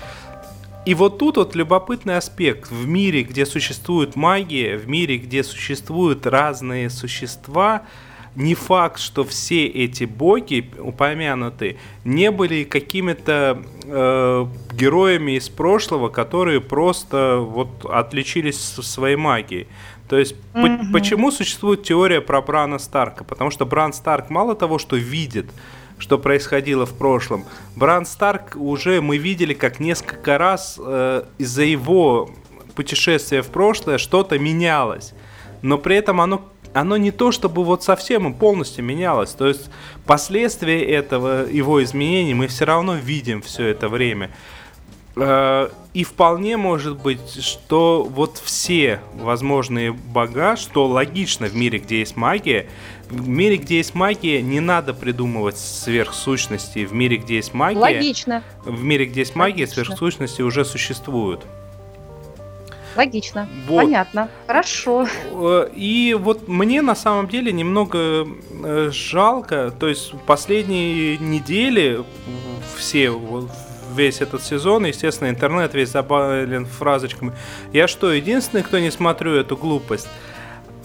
[0.86, 2.70] И вот тут вот любопытный аспект.
[2.70, 7.82] В мире, где существует магия, в мире, где существуют разные существа,
[8.36, 16.60] не факт, что все эти боги упомянутые не были какими-то э, героями из прошлого, которые
[16.60, 19.66] просто вот отличились своей магией.
[20.08, 20.86] То есть mm-hmm.
[20.86, 23.24] по- почему существует теория про Брана Старка?
[23.24, 25.46] Потому что Бран Старк мало того, что видит,
[25.98, 32.30] что происходило в прошлом, Бран Старк уже мы видели, как несколько раз э, из-за его
[32.74, 35.14] путешествия в прошлое что-то менялось.
[35.62, 39.30] Но при этом оно оно не то, чтобы вот совсем и полностью менялось.
[39.30, 39.70] То есть
[40.04, 44.30] последствия этого, его изменений мы все равно видим все это время.
[45.16, 52.00] Э, и вполне может быть, что вот все возможные бога, что логично в мире, где
[52.00, 52.66] есть магия,
[53.10, 56.84] в мире, где есть магия, не надо придумывать сверхсущности.
[56.84, 57.78] В мире, где есть магия...
[57.78, 58.42] Логично.
[58.64, 59.84] В мире, где есть магия, Логично.
[59.84, 61.46] сверхсущности уже существуют.
[62.96, 63.48] Логично.
[63.68, 63.84] Вот.
[63.84, 64.28] Понятно.
[64.46, 65.06] Хорошо.
[65.32, 68.26] Э, и вот мне на самом деле немного
[68.64, 69.72] э, жалко.
[69.78, 72.02] То есть последние недели
[72.76, 73.12] все
[73.94, 77.32] весь этот сезон, естественно, интернет весь забавлен фразочками.
[77.72, 80.08] Я что, единственный, кто не смотрю эту глупость?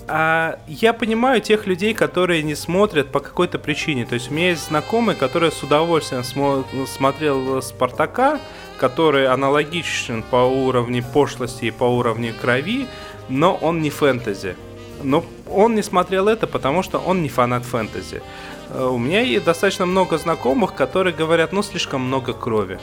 [0.07, 4.05] А я понимаю тех людей, которые не смотрят по какой-то причине.
[4.05, 8.39] То есть у меня есть знакомый, который с удовольствием смо- смотрел Спартака,
[8.77, 12.87] который аналогичен по уровню пошлости и по уровню крови,
[13.29, 14.55] но он не фэнтези.
[15.03, 18.21] Но он не смотрел это, потому что он не фанат фэнтези.
[18.69, 22.79] Э, у меня есть достаточно много знакомых, которые говорят, ну, слишком много крови.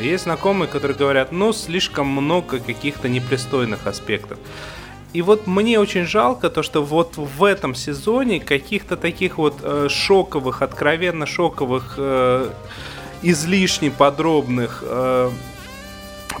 [0.00, 4.38] Есть знакомые, которые говорят, ну, слишком много каких-то непристойных аспектов.
[5.12, 9.88] И вот мне очень жалко то, что вот в этом сезоне каких-то таких вот э,
[9.88, 12.50] шоковых, откровенно шоковых э,
[13.22, 15.30] излишне подробных э,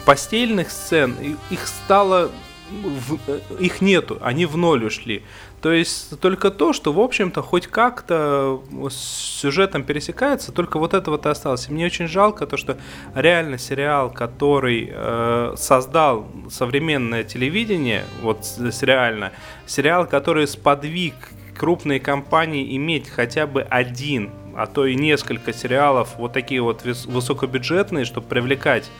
[0.04, 1.16] постельных сцен,
[1.50, 2.30] их стало
[2.70, 5.22] в, э, их нету, они в ноль ушли.
[5.60, 8.94] То есть только то, что, в общем-то, хоть как-то с
[9.40, 11.68] сюжетом пересекается, только вот это вот и осталось.
[11.68, 12.78] И мне очень жалко то, что
[13.14, 18.38] реально сериал, который э, создал современное телевидение, вот
[18.82, 19.32] реально,
[19.66, 21.14] сериал, который сподвиг
[21.56, 28.04] крупные компании иметь хотя бы один а то и несколько сериалов, вот такие вот высокобюджетные,
[28.04, 28.90] чтобы привлекать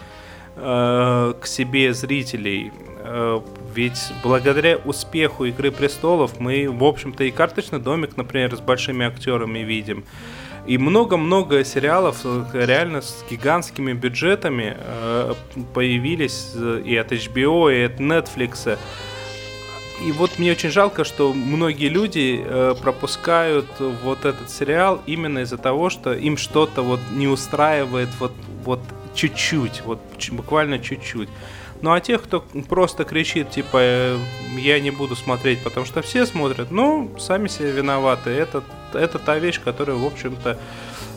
[0.54, 2.70] э, к себе зрителей.
[3.00, 3.40] Э,
[3.78, 9.60] ведь благодаря успеху Игры престолов мы, в общем-то, и карточный домик, например, с большими актерами
[9.60, 10.04] видим.
[10.66, 15.34] И много-много сериалов э, реально с гигантскими бюджетами э,
[15.74, 18.76] появились э, и от HBO, и от Netflix.
[20.04, 22.44] И вот мне очень жалко, что многие люди
[22.82, 23.66] пропускают
[24.04, 28.32] вот этот сериал именно из-за того, что им что-то вот не устраивает вот,
[28.64, 28.80] вот
[29.14, 30.00] чуть-чуть, вот
[30.32, 31.28] буквально чуть-чуть.
[31.80, 34.18] Ну а тех, кто просто кричит, типа, э,
[34.56, 38.30] я не буду смотреть, потому что все смотрят, ну, сами себе виноваты.
[38.30, 40.58] Это, это та вещь, которая, в общем-то,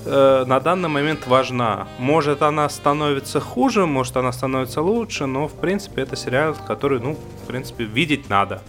[0.06, 1.88] э, на данный момент важна.
[1.98, 7.18] Может, она становится хуже, может, она становится лучше, но, в принципе, это сериал, который, ну,
[7.44, 8.62] в принципе, видеть надо.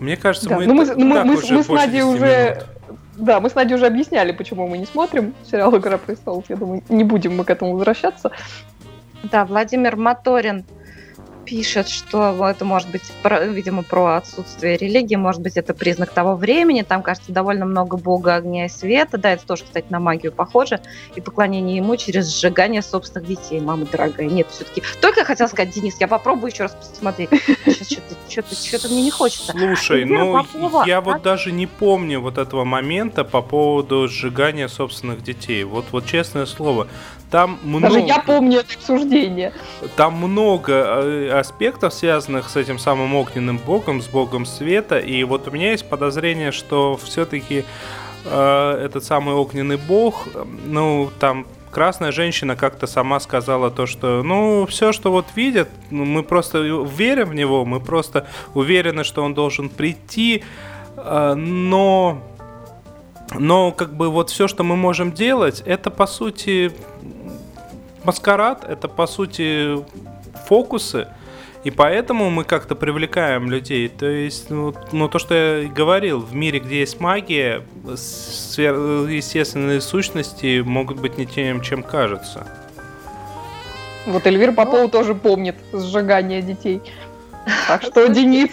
[0.00, 0.56] Мне кажется, да.
[0.56, 2.66] мы, ну, мы, мы, мы, мы, мы с Надей уже...
[3.16, 6.46] Да, мы с Надей уже объясняли, почему мы не смотрим сериал «Игра престолов».
[6.48, 8.32] Я думаю, не будем мы к этому возвращаться.
[9.22, 10.64] Да, Владимир Моторин
[11.50, 16.36] пишет, что это может быть, про, видимо, про отсутствие религии, может быть, это признак того
[16.36, 16.82] времени.
[16.82, 19.18] Там, кажется, довольно много бога огня и света.
[19.18, 20.80] Да, это тоже, кстати, на магию похоже.
[21.16, 23.60] И поклонение ему через сжигание собственных детей.
[23.60, 24.28] Мама дорогая.
[24.28, 24.82] Нет, все-таки.
[25.00, 27.30] Только я хотела сказать, Денис, я попробую еще раз посмотреть.
[27.64, 29.52] Сейчас что-то, что-то, что-то мне не хочется.
[29.52, 31.00] Слушай, ну, Попова, я а?
[31.00, 35.64] вот даже не помню вот этого момента по поводу сжигания собственных детей.
[35.64, 36.86] Вот, вот честное слово.
[37.30, 37.88] Там много...
[37.88, 39.52] Даже я помню это обсуждение.
[39.96, 44.98] Там много э, аспектов, связанных с этим самым огненным богом, с богом света.
[44.98, 47.64] И вот у меня есть подозрение, что все-таки
[48.24, 50.26] э, этот самый огненный бог,
[50.64, 56.04] ну, там красная женщина как-то сама сказала то, что, ну, все, что вот видят, ну,
[56.04, 60.42] мы просто верим в него, мы просто уверены, что он должен прийти,
[60.96, 62.20] э, но
[63.38, 66.72] но как бы вот все, что мы можем делать, это по сути
[68.04, 69.84] маскарад, это по сути
[70.46, 71.08] фокусы.
[71.62, 73.88] И поэтому мы как-то привлекаем людей.
[73.88, 80.60] То есть, ну, ну, то, что я говорил, в мире, где есть магия, естественные сущности
[80.60, 82.46] могут быть не тем, чем кажется.
[84.06, 86.80] Вот Эльвира Попова тоже помнит сжигание детей.
[87.68, 88.50] Так что, Денис,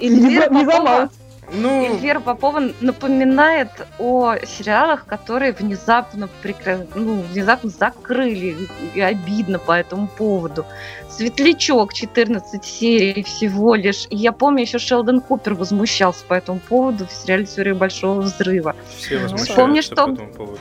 [0.00, 1.10] Эльвира не, не Попова,
[1.54, 8.68] Ну, Эльвира Попова напоминает о сериалах, которые внезапно, прекра- ну, внезапно закрыли.
[8.94, 10.64] И обидно по этому поводу.
[11.10, 14.06] Светлячок, 14 серий всего лишь.
[14.08, 18.74] И я помню, еще Шелдон Купер возмущался по этому поводу в сериале «Теория большого взрыва».
[18.96, 20.60] все возмущаются вспомни, по что- этому поводу.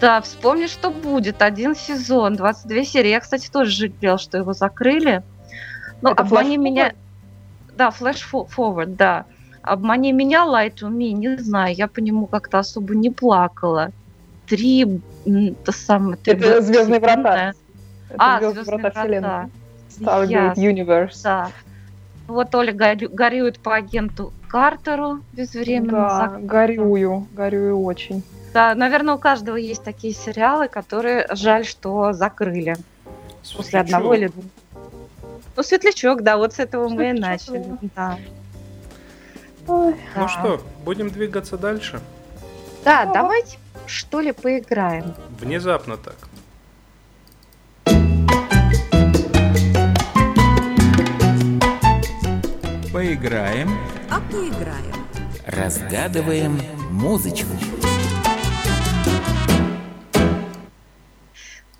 [0.00, 1.42] Да, вспомни, что будет.
[1.42, 3.08] Один сезон, 22 серии.
[3.10, 5.22] Я, кстати, тоже жалел, что его закрыли.
[6.02, 6.92] Ну, Это обмани меня...
[7.76, 9.24] Да, Forward, да.
[9.68, 11.74] Обмани меня, Light to Me, не знаю.
[11.74, 13.90] Я по нему как-то особо не плакала.
[14.46, 15.00] Три...
[15.64, 16.16] То самое...
[16.16, 17.52] три Это б- «Звездные врата».
[18.08, 19.48] Это А, «Звездные «Звездные врата врата».
[19.98, 20.54] вселенной.
[20.54, 20.54] Stargate.
[20.56, 21.20] Universe.
[21.22, 21.50] Да.
[22.26, 25.90] Вот Оля горю- горюет по агенту Картеру безвременно.
[25.92, 28.22] Да, зак- горюю, горюю очень.
[28.54, 32.76] Да, наверное, у каждого есть такие сериалы, которые жаль, что закрыли.
[33.56, 34.44] После одного или двух.
[35.56, 37.66] Ну, светлячок, да, вот с этого мы и Светлячок, начали.
[37.96, 38.18] Да.
[39.68, 39.94] Ой.
[40.16, 40.28] Ну Да.
[40.28, 42.00] что, будем двигаться дальше?
[42.84, 45.14] Да, давайте что ли поиграем.
[45.40, 46.16] Внезапно так.
[52.92, 53.70] Поиграем.
[54.10, 54.94] А поиграем.
[55.46, 57.48] Разгадываем музычку.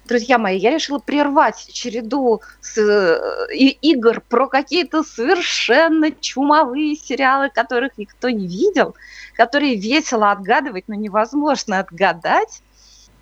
[0.08, 7.98] Друзья мои, я решила прервать череду с, э, игр про какие-то совершенно чумовые сериалы, которых
[7.98, 8.94] никто не видел,
[9.36, 12.62] которые весело отгадывать, но невозможно отгадать.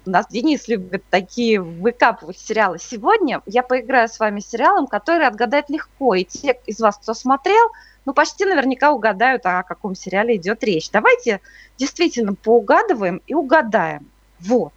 [0.07, 2.79] У нас Денис любит такие выкапывать сериалы.
[2.79, 6.15] Сегодня я поиграю с вами сериалом, который отгадать легко.
[6.15, 7.67] И те из вас, кто смотрел,
[8.05, 10.89] ну, почти наверняка угадают, о каком сериале идет речь.
[10.93, 11.41] Давайте
[11.79, 14.09] действительно поугадываем и угадаем.
[14.41, 14.73] Вот.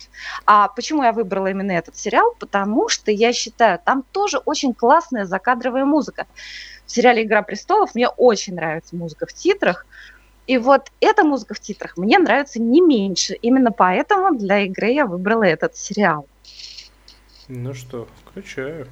[0.45, 2.35] А почему я выбрала именно этот сериал?
[2.39, 6.27] Потому что я считаю, там тоже очень классная закадровая музыка.
[6.85, 9.85] В сериале «Игра престолов» мне очень нравится музыка в титрах.
[10.47, 13.35] И вот эта музыка в титрах мне нравится не меньше.
[13.35, 16.25] Именно поэтому для игры я выбрала этот сериал.
[17.47, 18.87] Ну что, включаю.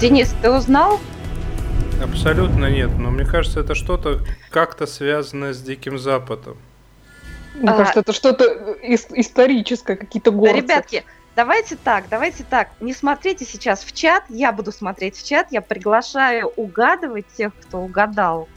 [0.00, 0.98] Денис, ты узнал?
[2.02, 6.56] Абсолютно нет, но мне кажется, это что-то как-то связанное с Диким Западом.
[7.54, 7.76] Мне А.
[7.76, 8.44] кажется, это что-то
[8.82, 10.56] ис- историческое, какие-то Да, горцы.
[10.56, 11.04] ребятки,
[11.36, 12.68] давайте так, давайте так.
[12.80, 17.78] Не смотрите сейчас в чат, я буду смотреть в чат, я приглашаю угадывать тех, кто
[17.80, 18.48] угадал.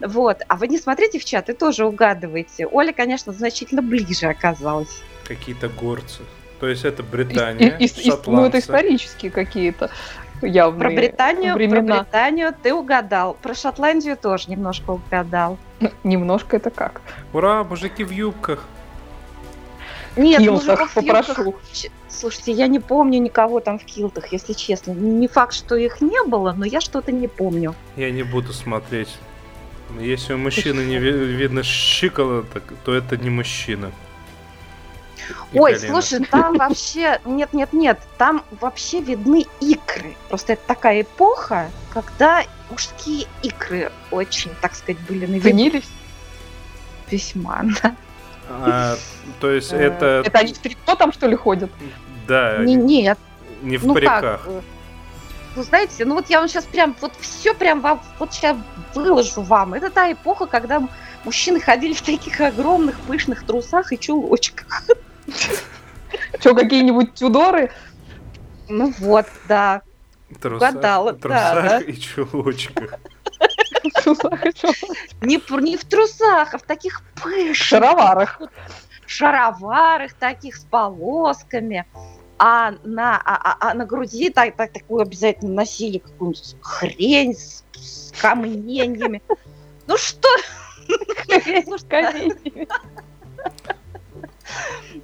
[0.00, 2.66] Вот, а вы не смотрите в чат и тоже угадывайте.
[2.66, 5.02] Оля, конечно, значительно ближе оказалась.
[5.26, 6.22] Какие-то горцы.
[6.60, 9.90] То есть это Британия, ис- ис- ну, это исторические какие-то
[10.46, 12.00] явные Про Британию, про времена.
[12.02, 13.34] Британию ты угадал.
[13.42, 15.58] Про Шотландию тоже немножко угадал.
[16.04, 17.00] Немножко это как?
[17.32, 18.64] Ура, мужики в юбках.
[20.16, 21.54] Нет, Килтах в юбках- попрошу.
[21.72, 24.90] Ч- Слушайте, я не помню никого там в килтах, если честно.
[24.92, 27.74] Не факт, что их не было, но я что-то не помню.
[27.96, 29.16] Я не буду смотреть.
[30.00, 33.92] Если у мужчины не ви- видно щиколоток, то это не мужчина.
[35.52, 36.00] И Ой, колено.
[36.02, 37.20] слушай, там вообще...
[37.24, 39.46] Нет, нет, нет, там вообще видны
[39.98, 40.16] икры.
[40.28, 45.88] Просто это такая эпоха, когда мужские икры очень, так сказать, были на виду Ценились?
[47.10, 47.62] весьма.
[47.82, 47.94] да.
[48.48, 48.96] А,
[49.40, 50.22] то есть Э, это...
[50.24, 51.70] Это они в трико там, что ли, ходят?
[52.26, 53.18] Да, Не, нет,
[53.62, 54.20] Не в ну париках.
[54.20, 54.60] как, э,
[55.56, 58.56] вы знаете, ну вот я вам сейчас прям, вот все прям вам, вот сейчас
[58.94, 59.74] выложу вам.
[59.74, 60.86] Это та эпоха, когда
[61.24, 64.84] мужчины ходили в таких огромных пышных трусах и чулочках.
[66.38, 67.70] Что, какие-нибудь тюдоры?
[68.68, 69.82] Ну вот, да.
[70.40, 71.78] Трусах, Угадала, да, трусах да.
[71.80, 72.94] и чулочках.
[75.22, 78.40] Не, не в трусах, а в таких пышных шароварах.
[79.06, 81.86] шароварах таких с полосками.
[82.38, 87.64] А на, а, а- а на груди так, так, такую обязательно носили какую-нибудь хрень с,
[87.74, 89.22] с каменьями.
[89.86, 90.28] Ну что?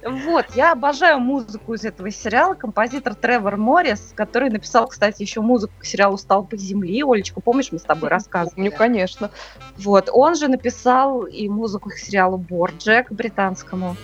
[0.01, 0.17] Ну?
[0.31, 2.53] Вот, я обожаю музыку из этого сериала.
[2.53, 7.03] Композитор Тревор Моррис, который написал, кстати, еще музыку к сериалу «Столпы земли».
[7.03, 8.69] Олечка, помнишь, мы с тобой рассказывали?
[8.69, 9.31] Помню, конечно.
[9.77, 13.95] Вот, он же написал и музыку к сериалу «Борджек» британскому.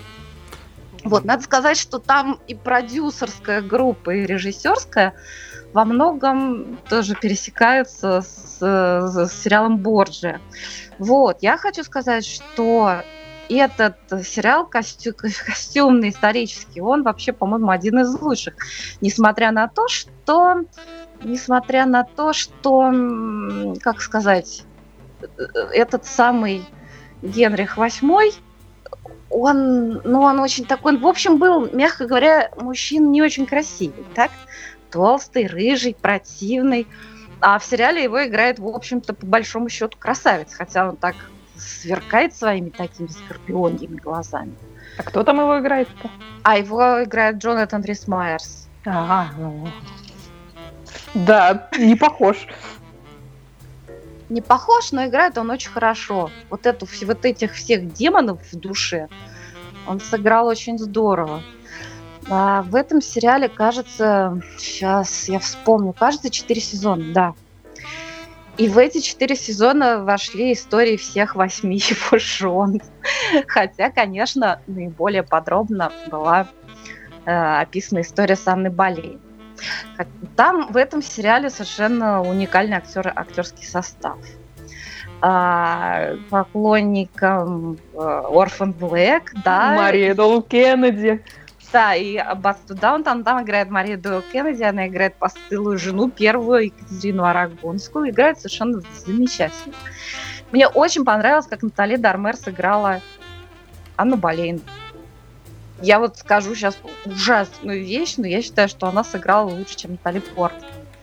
[1.03, 5.13] Вот, надо сказать, что там и продюсерская группа, и режиссерская
[5.73, 10.39] во многом тоже пересекаются с, с сериалом «Борджи».
[10.99, 13.01] Вот, я хочу сказать, что
[13.55, 15.13] этот сериал костю-
[15.45, 18.55] костюмный, исторический, он вообще, по-моему, один из лучших.
[19.01, 20.63] Несмотря на то, что...
[21.23, 22.91] Несмотря на то, что...
[23.81, 24.63] Как сказать?
[25.21, 25.27] э,
[25.73, 26.63] Этот самый
[27.21, 28.33] Генрих VIII,
[29.29, 34.05] он, ну, он очень такой, он, в общем, был, мягко говоря, мужчина не очень красивый,
[34.13, 34.31] так?
[34.89, 36.87] Толстый, рыжий, противный.
[37.39, 41.15] А в сериале его играет, в общем-то, по большому счету красавец, хотя он так
[41.61, 44.53] сверкает своими такими скорпионьими глазами.
[44.97, 46.09] А кто там его играет-то?
[46.43, 48.67] А его играет Джонатан Рис Майерс.
[48.85, 49.67] Ага, ну.
[51.13, 52.47] Да, не похож.
[54.29, 56.31] Не похож, но играет он очень хорошо.
[56.49, 59.07] Вот эту, вот этих всех демонов в душе
[59.87, 61.41] он сыграл очень здорово.
[62.29, 67.33] А в этом сериале, кажется, сейчас я вспомню, кажется, четыре сезона, да.
[68.57, 72.81] И в эти четыре сезона вошли истории всех восьми его жен.
[73.47, 76.47] Хотя, конечно, наиболее подробно была
[77.25, 77.31] э,
[77.61, 79.19] описана история с Анной Болейн.
[79.97, 84.17] Хот- Там в этом сериале совершенно уникальный актер, актерский состав.
[85.23, 91.23] А, поклонникам э, Orphan Black, да, Мария Дол Кеннеди.
[91.71, 97.23] Да, и Аббатство Даунтон, там играет Мария Дойл Кеннеди, она играет постылую жену, первую Екатерину
[97.23, 99.73] Арагонскую, играет совершенно замечательно.
[100.51, 103.01] Мне очень понравилось, как Натали Дармер сыграла
[103.95, 104.61] Анну Болейн.
[105.81, 110.19] Я вот скажу сейчас ужасную вещь, но я считаю, что она сыграла лучше, чем Натали
[110.19, 110.53] Порт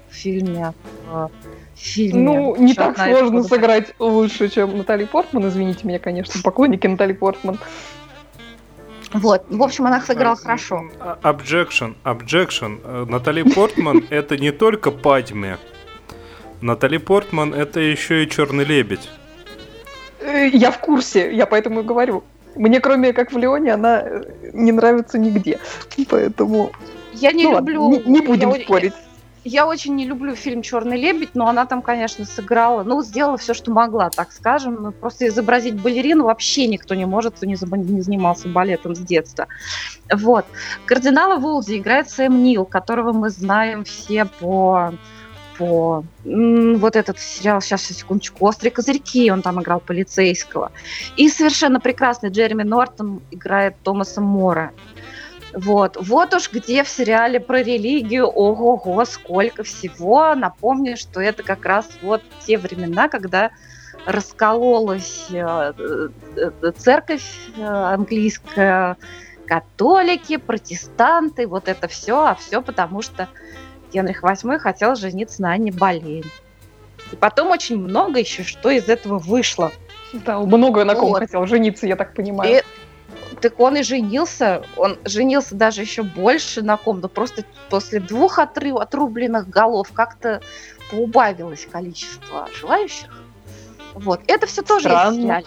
[0.08, 0.72] в фильме.
[1.08, 1.30] В
[1.74, 3.54] фильме Ну, не так «Черная сложно исхода».
[3.54, 5.48] сыграть лучше, чем Натали Портман.
[5.48, 7.58] Извините меня, конечно, поклонники Натали Портман.
[9.12, 10.82] Вот, в общем, она сыграла хорошо.
[11.00, 12.80] А- Objection, objection.
[12.84, 15.58] Э, Натали Портман это не только Падме.
[16.60, 19.08] Натали Портман это еще и Черный лебедь.
[20.20, 22.22] Э, Я в курсе, я поэтому и говорю.
[22.54, 25.58] Мне, кроме как в Леоне, она э, не нравится нигде.
[26.10, 26.72] Поэтому
[27.14, 27.88] Я не ну ладно, люблю...
[28.04, 28.92] не, не будем я- спорить.
[29.44, 33.54] Я очень не люблю фильм Черный лебедь, но она там, конечно, сыграла, ну, сделала все,
[33.54, 34.74] что могла, так скажем.
[34.80, 39.46] Ну, просто изобразить балерину вообще никто не может, кто не, не занимался балетом с детства.
[40.12, 40.44] Вот.
[40.86, 44.92] Кардинала Волди играет Сэм Нил, которого мы знаем все по
[45.58, 50.70] по вот этот сериал, сейчас, секундочку, «Острые козырьки», он там играл полицейского.
[51.16, 54.72] И совершенно прекрасный Джереми Нортон играет Томаса Мора.
[55.58, 55.96] Вот.
[56.00, 60.32] Вот уж где в сериале про религию, ого-го, сколько всего.
[60.36, 63.50] Напомню, что это как раз вот те времена, когда
[64.06, 65.72] раскололась э,
[66.36, 67.24] э, церковь
[67.56, 68.96] э, английская,
[69.46, 73.28] католики, протестанты, вот это все, а все потому что
[73.92, 76.24] Генрих VIII хотел жениться на Анне Болейн.
[77.10, 79.72] И потом очень много еще что из этого вышло.
[80.12, 81.18] Да, много на ком Вот.
[81.18, 82.62] хотел жениться, я так понимаю.
[83.40, 88.38] Так он и женился, он женился даже еще больше на ком, но просто после двух
[88.38, 90.40] отрыв, отрубленных голов как-то
[90.90, 93.08] поубавилось количество желающих.
[93.94, 95.42] Вот, это все тоже Странно.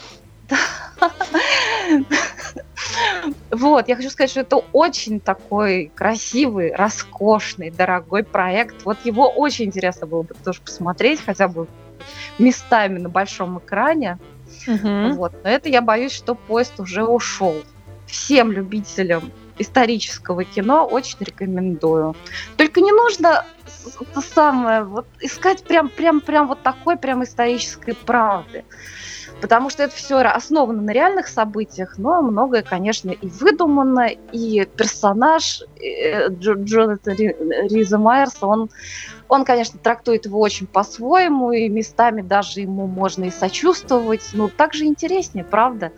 [3.51, 8.83] Вот, я хочу сказать, что это очень такой красивый, роскошный, дорогой проект.
[8.83, 11.67] Вот его очень интересно было бы тоже посмотреть, хотя бы
[12.39, 14.17] местами на большом экране.
[14.67, 15.15] Мгм.
[15.15, 15.33] Вот.
[15.43, 17.55] Но это я боюсь, что поезд уже ушел.
[18.11, 22.15] Всем любителям исторического кино очень рекомендую.
[22.57, 23.47] Только не нужно
[24.01, 28.65] это самое, вот искать прям, прям, прям вот такой прям исторической правды.
[29.41, 35.61] потому что это все основано на реальных событиях, но многое, конечно, и выдумано, и персонаж
[35.77, 38.69] э, Джо, Джонатан Риза Майерса, он,
[39.27, 44.85] он, конечно, трактует его очень по-своему, и местами даже ему можно и сочувствовать, но также
[44.85, 45.91] интереснее, правда?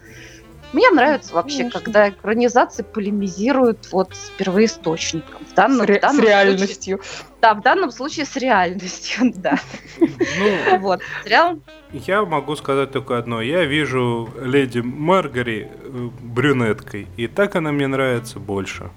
[0.74, 1.80] Мне нравится вообще, Конечно.
[1.80, 5.46] когда экранизации полемизируют вот с первоисточником.
[5.46, 6.98] В данном, с, ре- в данном с реальностью.
[6.98, 9.60] Случае, да, в данном случае с реальностью, да.
[10.00, 11.60] Ну, вот, сериал...
[11.92, 13.40] Я могу сказать только одно.
[13.40, 18.90] Я вижу леди Маргари э, брюнеткой, и так она мне нравится больше.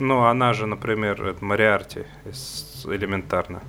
[0.00, 2.04] Ну, она же, например, это Мариарти
[2.84, 3.62] элементарно.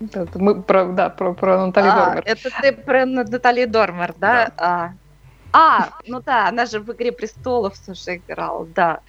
[0.00, 2.22] Это мы про, да, про, про Натали а, Дормер.
[2.26, 4.46] Это ты про Натали Дормер, да?
[4.46, 4.52] да.
[4.56, 4.92] А,
[5.58, 9.00] а, ну да, она же в «Игре престолов» тоже играла, да.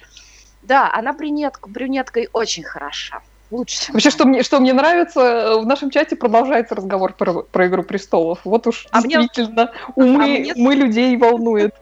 [0.62, 3.20] Да, она брюнетка, брюнеткой очень хороша.
[3.50, 3.92] Лучше.
[3.92, 8.40] Вообще, что мне, что мне нравится, в нашем чате продолжается разговор про, про «Игру престолов».
[8.44, 10.06] Вот уж а действительно, мне...
[10.06, 10.54] умы, а мне...
[10.54, 11.74] умы людей волнует.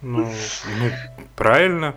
[0.00, 0.90] Ну, ну
[1.36, 1.94] правильно.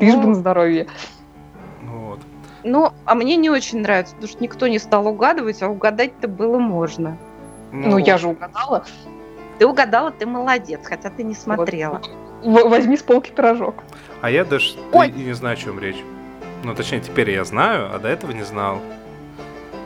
[0.00, 0.88] Лишь бы на здоровье.
[1.82, 2.18] Вот.
[2.64, 6.58] Ну, а мне не очень нравится, потому что никто не стал угадывать, а угадать-то было
[6.58, 7.16] можно.
[7.72, 8.84] Ну, ну я же угадала.
[9.58, 12.00] Ты угадала, ты молодец, хотя ты не смотрела.
[12.42, 12.68] Вот.
[12.68, 13.82] Возьми с полки пирожок.
[14.20, 15.10] А я даже Ой.
[15.10, 16.02] не знаю, о чем речь.
[16.64, 18.80] Ну, точнее, теперь я знаю, а до этого не знал.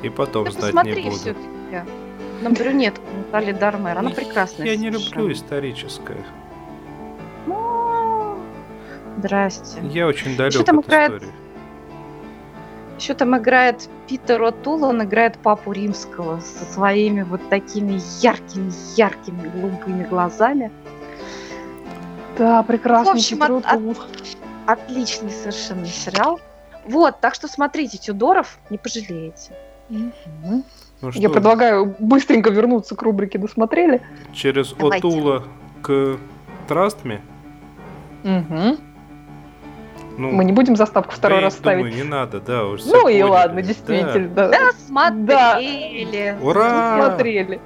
[0.03, 1.17] И потом ты знать не буду.
[1.17, 1.49] все-таки
[2.43, 3.99] на брюнетку Натали Дармер.
[3.99, 4.67] Она прекрасная.
[4.67, 6.25] Я не люблю историческое.
[7.47, 8.37] Ну,
[9.19, 9.81] здрасте.
[9.83, 11.29] Я очень далек от истории.
[13.03, 20.05] Еще там играет Питер Отул, он играет папу римского со своими вот такими яркими-яркими глупыми
[20.05, 20.71] глазами.
[22.39, 23.99] Да, прекрасный в общем, Питер от, от,
[24.67, 26.39] отличный совершенно сериал.
[26.85, 29.51] Вот, так что смотрите, Тюдоров, не пожалеете.
[29.91, 30.63] Угу.
[31.01, 34.01] Ну, Я предлагаю быстренько вернуться к рубрике «Досмотрели».
[34.33, 34.99] Через Давайте.
[35.09, 35.45] Отула
[35.83, 36.19] к
[36.69, 37.21] Трастме?
[38.23, 38.92] Угу.
[40.19, 41.85] Ну, Мы не будем заставку второй да раз ставить.
[41.85, 44.29] Думаю, не надо, да, уж Ну и ладно, действительно.
[44.29, 46.37] Да, да смотрели.
[46.39, 46.47] Да.
[46.47, 47.07] Ура!
[47.07, 47.61] Смотрели.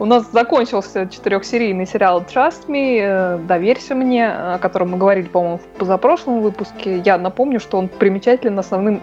[0.00, 5.58] У нас закончился четырехсерийный сериал Trust Me, э, Доверься мне, о котором мы говорили, по-моему,
[5.58, 6.98] в позапрошлом выпуске.
[6.98, 9.00] Я напомню, что он примечателен основным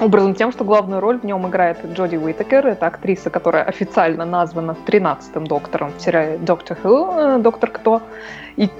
[0.00, 2.66] образом тем, что главную роль в нем играет Джоди Уитакер.
[2.66, 8.02] Это актриса, которая официально названа 13-м доктором в сериале «Доктор Ху», э, «Доктор Кто».
[8.56, 8.70] И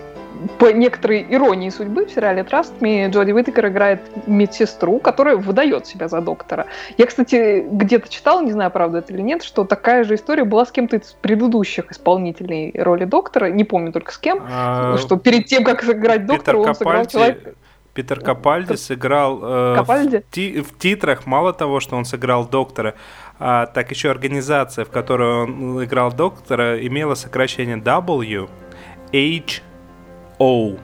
[0.58, 6.08] по некоторой иронии судьбы в сериале Trust Me Джоди Уитакер играет медсестру, которая выдает себя
[6.08, 6.66] за доктора.
[6.98, 10.64] Я, кстати, где-то читала, не знаю, правда это или нет, что такая же история была
[10.66, 14.96] с кем-то из предыдущих исполнителей роли доктора, не помню только с кем, а...
[14.98, 17.54] что перед тем, как сыграть доктора, он сыграл человека...
[17.94, 20.18] Питер Капальди сыграл э, Капальди?
[20.18, 22.94] В, ти- в титрах, мало того, что он сыграл доктора,
[23.38, 28.50] а, так еще организация, в которой он играл доктора, имела сокращение W,
[29.14, 29.62] H,
[30.38, 30.78] O.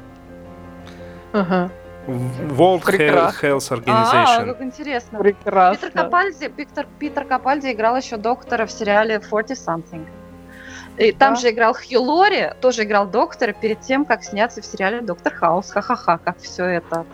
[1.33, 1.71] Ага.
[2.07, 3.47] World Прекрасно.
[3.47, 4.25] Health Organization.
[4.27, 5.19] А, как интересно.
[5.19, 5.77] Прекрасно.
[5.77, 10.07] Питер Капальди, Питер, Питер Капальди играл еще доктора в сериале 40 Something.
[10.99, 15.01] И там же играл Хью Лори, тоже играл доктора перед тем, как сняться в сериале
[15.01, 15.71] Доктор Хаус.
[15.71, 17.07] Ха-ха-ха, как все это.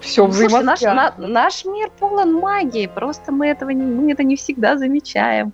[0.00, 4.36] Все Слушай, наш, на, наш мир полон магии, просто мы этого не, мы это не
[4.36, 5.52] всегда замечаем.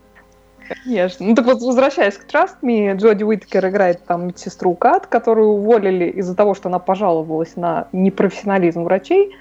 [0.85, 1.27] Конечно.
[1.27, 6.07] Ну так вот, возвращаясь к Trust Me, Джоди Уиткер играет там медсестру Кат, которую уволили
[6.11, 9.35] из-за того, что она пожаловалась на непрофессионализм врачей.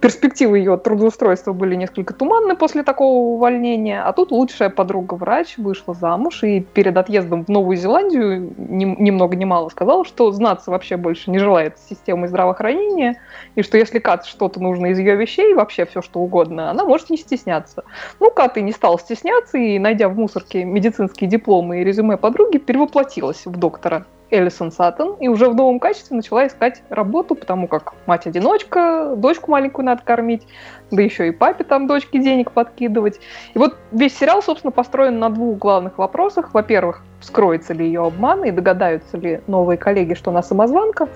[0.00, 6.44] Перспективы ее трудоустройства были несколько туманны после такого увольнения, а тут лучшая подруга-врач вышла замуж
[6.44, 10.96] и перед отъездом в Новую Зеландию ни, ни много ни мало сказала, что знаться вообще
[10.96, 13.20] больше не желает системы здравоохранения,
[13.56, 17.10] и что если Кат что-то нужно из ее вещей, вообще все что угодно, она может
[17.10, 17.82] не стесняться.
[18.20, 22.58] Ну, Кат и не стал стесняться, и, найдя в мусорке медицинские дипломы и резюме подруги,
[22.58, 27.94] перевоплотилась в доктора Элисон Саттон и уже в новом качестве начала искать работу, потому как
[28.06, 30.46] мать-одиночка, дочку маленькую надо кормить,
[30.90, 33.20] да еще и папе там дочке денег подкидывать.
[33.54, 36.52] И вот весь сериал, собственно, построен на двух главных вопросах.
[36.52, 41.08] Во-первых, скроется ли ее обман и догадаются ли новые коллеги, что она самозванка.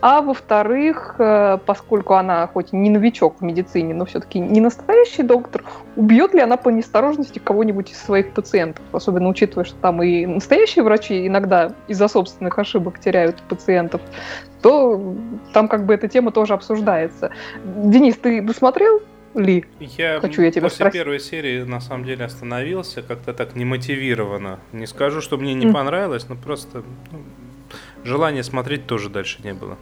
[0.00, 5.64] А во-вторых, э, поскольку она хоть не новичок в медицине, но все-таки не настоящий доктор,
[5.96, 8.84] убьет ли она по неосторожности кого-нибудь из своих пациентов?
[8.92, 14.02] Особенно учитывая, что там и настоящие врачи иногда из-за собственных ошибок теряют пациентов,
[14.60, 15.14] то
[15.52, 17.30] там как бы эта тема тоже обсуждается.
[17.64, 19.00] Денис, ты досмотрел
[19.34, 19.64] ли?
[19.80, 21.00] Я Хочу я тебя после спросить.
[21.00, 24.60] первой серии на самом деле остановился как-то так немотивированно.
[24.72, 25.72] Не скажу, что мне не mm.
[25.72, 26.82] понравилось, но просто
[27.12, 27.18] ну,
[28.06, 29.76] желания смотреть тоже дальше не было.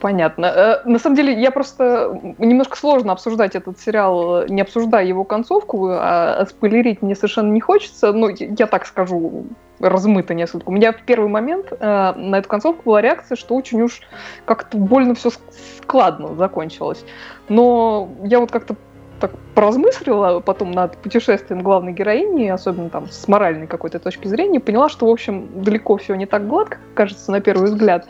[0.00, 0.46] Понятно.
[0.46, 5.88] Э, на самом деле, я просто немножко сложно обсуждать этот сериал, не обсуждая его концовку,
[5.90, 8.12] а спойлерить мне совершенно не хочется.
[8.12, 9.46] Но я так скажу,
[9.80, 10.68] размыто несколько.
[10.68, 14.00] У меня в первый момент э, на эту концовку была реакция, что очень уж
[14.44, 15.30] как-то больно все
[15.78, 17.04] складно закончилось.
[17.48, 18.76] Но я вот как-то
[19.20, 24.88] так поразмыслила потом над путешествием главной героини, особенно там с моральной какой-то точки зрения, поняла,
[24.88, 28.06] что, в общем, далеко все не так гладко, как кажется на первый взгляд.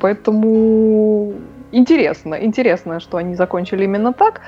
[0.00, 1.34] Поэтому
[1.72, 4.42] интересно, интересно, что они закончили именно так.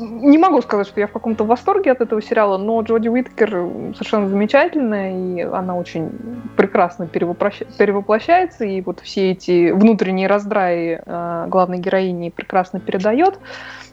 [0.00, 3.50] Не могу сказать, что я в каком-то восторге от этого сериала, но Джоди Уиткер
[3.94, 6.10] совершенно замечательная, и она очень
[6.56, 13.38] прекрасно перевоплощается, и вот все эти внутренние раздраи э, главной героини прекрасно передает.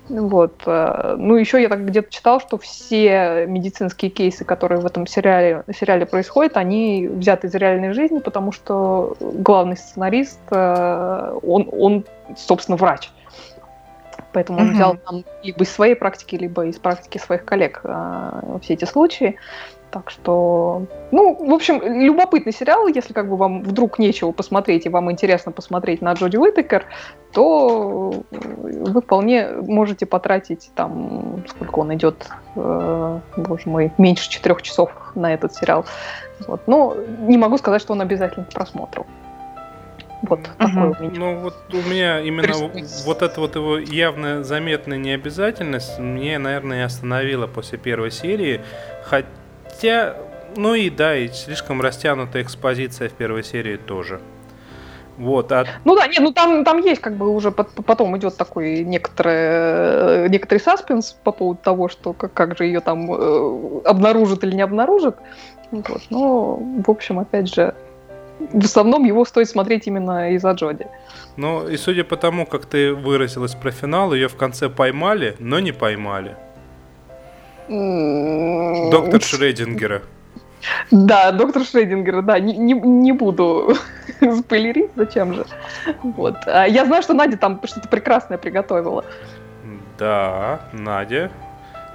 [0.09, 0.63] Вот.
[0.65, 5.63] Э, ну, еще я так где-то читал, что все медицинские кейсы, которые в этом сериале,
[5.73, 12.05] сериале происходят, они взяты из реальной жизни, потому что главный сценарист, э, он, он
[12.35, 13.11] собственно, врач.
[14.31, 18.73] Поэтому он взял там либо из своей практики, либо из практики своих коллег э, все
[18.73, 19.37] эти случаи.
[19.91, 22.87] Так что, ну, в общем, любопытный сериал.
[22.87, 26.85] Если как бы вам вдруг нечего посмотреть и вам интересно посмотреть на Джоди Уитекер,
[27.33, 34.91] то вы вполне можете потратить там, сколько он идет, э, боже мой, меньше четырех часов
[35.15, 35.85] на этот сериал.
[36.47, 36.61] Вот.
[36.67, 39.07] Но не могу сказать, что он обязательно к просмотру.
[40.21, 40.47] Вот угу.
[40.57, 41.19] такой у меня.
[41.19, 42.53] Ну вот у меня именно
[43.05, 48.61] вот эта вот его явная заметная необязательность мне, наверное, и остановила после первой серии.
[49.03, 49.27] Хотя,
[50.55, 54.19] ну и да, и слишком растянутая экспозиция в первой серии тоже.
[55.17, 55.65] Вот, а...
[55.83, 60.27] Ну да, нет, ну там, там есть как бы уже потом идет такой некоторый, э,
[60.29, 64.61] некоторый саспенс по поводу того, что как, как же ее там э, обнаружат или не
[64.61, 65.17] обнаружат.
[65.71, 66.01] Вот.
[66.09, 67.75] Но, в общем, опять же,
[68.39, 70.87] в основном его стоит смотреть именно из-за Джоди.
[71.35, 75.59] Ну, и судя по тому, как ты выразилась про финал, ее в конце поймали, но
[75.59, 76.37] не поймали.
[77.69, 80.01] Доктор Шредингера.
[80.91, 83.75] Да, доктор Шредингера, да, не, не, не буду
[84.39, 85.45] спойлерить, зачем же.
[86.03, 86.35] Вот.
[86.47, 89.05] А я знаю, что Надя там что-то прекрасное приготовила.
[89.97, 91.31] Да, Надя.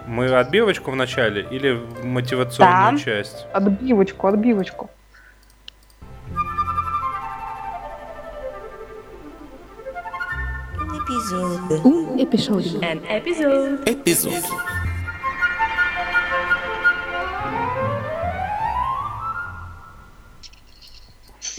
[0.06, 2.98] Мы отбивочку в начале или мотивационную да.
[2.98, 3.46] часть?
[3.52, 4.90] Отбивочку, отбивочку.
[12.16, 12.82] Эпизод.
[12.82, 13.82] An episode.
[13.86, 14.44] Эпизод.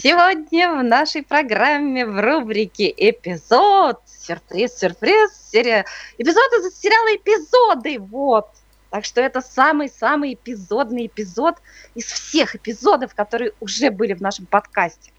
[0.08, 5.84] Сегодня в нашей программе в рубрике «Эпизод», сюрприз, сюрприз, серия,
[6.16, 8.46] эпизод из сериала «Эпизоды», вот.
[8.90, 11.56] Так что это самый-самый эпизодный эпизод
[11.96, 15.10] из всех эпизодов, которые уже были в нашем подкасте.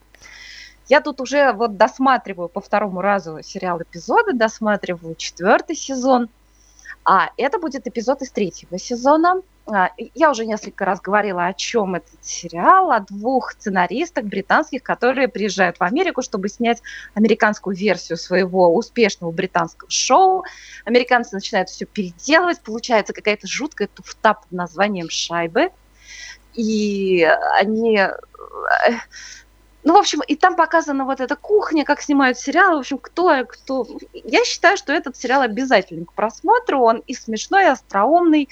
[0.88, 6.30] Я тут уже вот досматриваю по второму разу сериал «Эпизоды», досматриваю четвертый сезон,
[7.04, 9.42] а это будет эпизод из третьего сезона–
[10.14, 15.78] я уже несколько раз говорила, о чем этот сериал, о двух сценаристах британских, которые приезжают
[15.78, 16.82] в Америку, чтобы снять
[17.14, 20.46] американскую версию своего успешного британского шоу.
[20.86, 25.70] Американцы начинают все переделывать, получается какая-то жуткая туфта под названием «Шайбы».
[26.54, 27.24] И
[27.60, 28.10] они э,
[29.88, 33.46] ну, в общем, и там показана вот эта кухня, как снимают сериалы, в общем, кто,
[33.46, 33.88] кто...
[34.12, 38.50] Я считаю, что этот сериал обязательный к просмотру, он и смешной, и остроумный,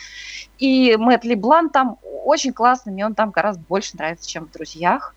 [0.59, 5.13] и Мэтт Леблан там очень классный, мне он там гораздо больше нравится, чем в «Друзьях».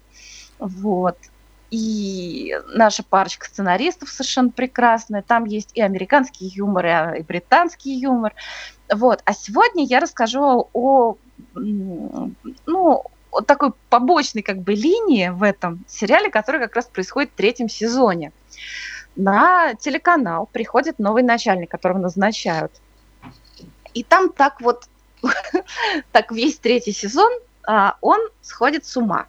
[0.59, 1.17] Вот.
[1.71, 5.23] И наша парочка сценаристов совершенно прекрасная.
[5.23, 8.35] Там есть и американский юмор, и британский юмор.
[8.93, 9.23] Вот.
[9.25, 11.17] А сегодня я расскажу о,
[11.55, 13.05] ну,
[13.39, 17.69] вот такой побочной как бы линии в этом сериале, который как раз происходит в третьем
[17.69, 18.33] сезоне.
[19.15, 22.73] На телеканал приходит новый начальник, которого назначают.
[23.95, 24.89] И там так вот,
[26.13, 27.33] так весь третий сезон
[27.65, 29.27] а, он сходит с ума.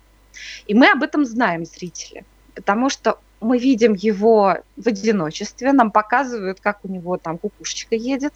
[0.65, 2.25] И мы об этом знаем, зрители.
[2.55, 8.33] Потому что мы видим его в одиночестве, нам показывают, как у него там кукушечка едет.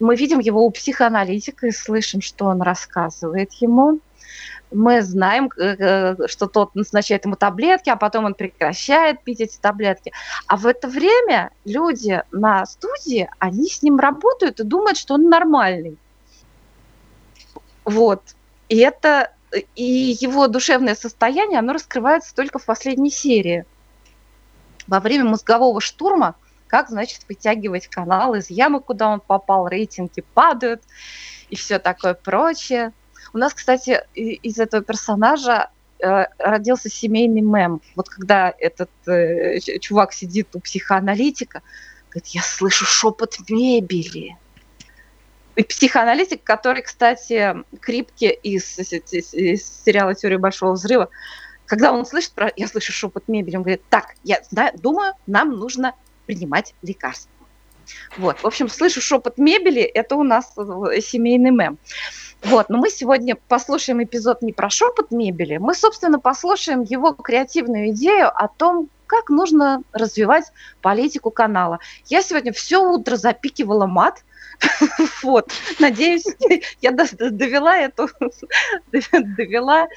[0.00, 4.00] Мы видим его у психоаналитика и слышим, что он рассказывает ему
[4.72, 9.58] мы знаем, э, э, что тот назначает ему таблетки, а потом он прекращает пить эти
[9.58, 10.12] таблетки.
[10.46, 15.28] А в это время люди на студии, они с ним работают и думают, что он
[15.28, 15.96] нормальный.
[17.84, 18.22] Вот.
[18.68, 19.32] И это
[19.74, 23.64] и его душевное состояние, оно раскрывается только в последней серии.
[24.86, 26.34] Во время мозгового штурма,
[26.66, 30.82] как, значит, вытягивать канал из ямы, куда он попал, рейтинги падают
[31.48, 32.92] и все такое прочее.
[33.36, 35.68] У нас, кстати, из этого персонажа
[36.02, 37.82] э, родился семейный мем.
[37.94, 41.60] Вот когда этот э, чувак сидит у психоаналитика,
[42.08, 44.38] говорит, я слышу шепот мебели.
[45.54, 51.10] И психоаналитик, который, кстати, Крипке из, из, из, сериала «Теория большого взрыва»,
[51.66, 55.50] когда он слышит про «я слышу шепот мебели», он говорит, так, я знаю, думаю, нам
[55.50, 55.92] нужно
[56.24, 57.30] принимать лекарства.
[58.16, 61.78] Вот, в общем, слышу шепот мебели, это у нас э, семейный мем.
[62.42, 67.90] Вот, но мы сегодня послушаем эпизод не про шепот мебели, мы, собственно, послушаем его креативную
[67.90, 71.78] идею о том, как нужно развивать политику канала.
[72.06, 74.24] Я сегодня все утро запикивала мат,
[75.22, 76.24] вот, надеюсь,
[76.80, 78.08] я довела эту,
[79.12, 79.88] довела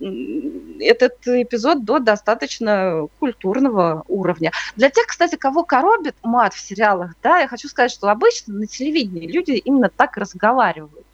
[0.00, 4.52] этот эпизод до достаточно культурного уровня.
[4.76, 8.66] Для тех, кстати, кого коробит мат в сериалах, да, я хочу сказать, что обычно на
[8.66, 11.06] телевидении люди именно так разговаривают.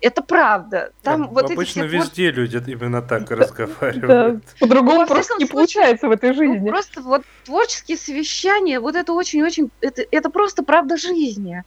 [0.00, 0.92] Это правда.
[1.02, 2.44] Там да, вот обычно эти везде твор...
[2.44, 4.36] люди именно так разговаривают.
[4.36, 4.40] Да.
[4.58, 6.58] По-другому просто не случае, получается в этой жизни.
[6.58, 11.64] Ну, просто вот творческие совещания, вот это очень-очень, это, это просто правда жизни.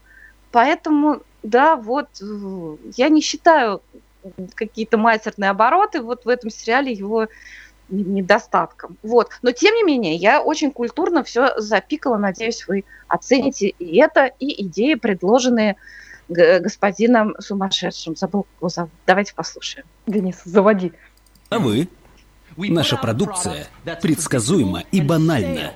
[0.51, 2.07] Поэтому, да, вот
[2.95, 3.81] я не считаю
[4.55, 7.27] какие-то матерные обороты вот в этом сериале его
[7.89, 8.97] недостатком.
[9.03, 9.29] Вот.
[9.41, 12.17] Но тем не менее, я очень культурно все запикала.
[12.17, 15.75] Надеюсь, вы оцените и это, и идеи, предложенные
[16.30, 18.15] господином сумасшедшим.
[18.15, 18.91] Забыл, его зовут.
[19.05, 19.86] Давайте послушаем.
[20.07, 20.91] Денис, заводи.
[21.49, 21.88] А вы?
[22.57, 23.67] Наша продукция
[24.01, 25.74] предсказуема и банальна.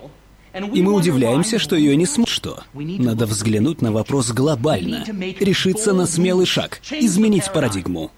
[0.73, 2.27] И мы удивляемся, что ее не смог.
[2.27, 2.63] Что?
[2.73, 5.03] Надо взглянуть на вопрос глобально,
[5.39, 8.11] решиться на смелый шаг, изменить парадигму.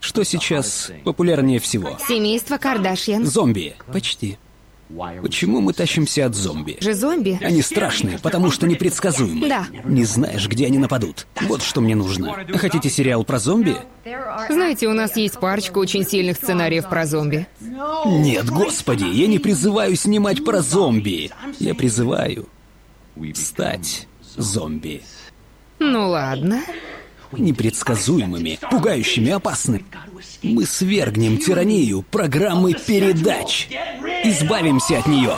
[0.00, 1.96] Что сейчас популярнее всего?
[2.06, 3.24] Семейство Кардашьян.
[3.24, 3.74] Зомби.
[3.92, 4.38] Почти.
[5.22, 6.76] Почему мы тащимся от зомби?
[6.80, 7.38] Же зомби?
[7.42, 9.48] Они страшные, потому что непредсказуемы.
[9.48, 9.66] Да.
[9.84, 11.26] Не знаешь, где они нападут.
[11.42, 12.34] Вот что мне нужно.
[12.54, 13.76] Хотите сериал про зомби?
[14.48, 17.46] Знаете, у нас есть парочка очень сильных сценариев про зомби.
[17.60, 21.30] Нет, господи, я не призываю снимать про зомби.
[21.58, 22.48] Я призываю
[23.34, 24.06] стать
[24.36, 25.02] зомби.
[25.78, 26.62] Ну ладно
[27.32, 29.84] непредсказуемыми, пугающими, опасными.
[30.42, 33.68] Мы свергнем тиранию программы передач.
[34.24, 35.36] Избавимся от нее.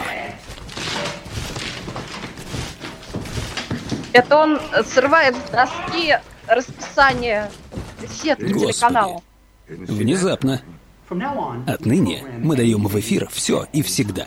[4.12, 7.50] Это он срывает с доски расписание
[8.08, 9.22] сетки телеканала.
[9.68, 10.62] Внезапно.
[11.66, 14.26] Отныне мы даем в эфир все и всегда.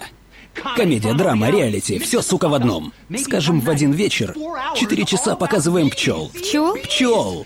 [0.76, 2.94] Комедия, драма, реалити, все, сука, в одном.
[3.18, 4.36] Скажем, в один вечер,
[4.76, 6.30] четыре часа показываем пчел.
[6.34, 6.76] Пчел?
[6.76, 7.46] Пчел!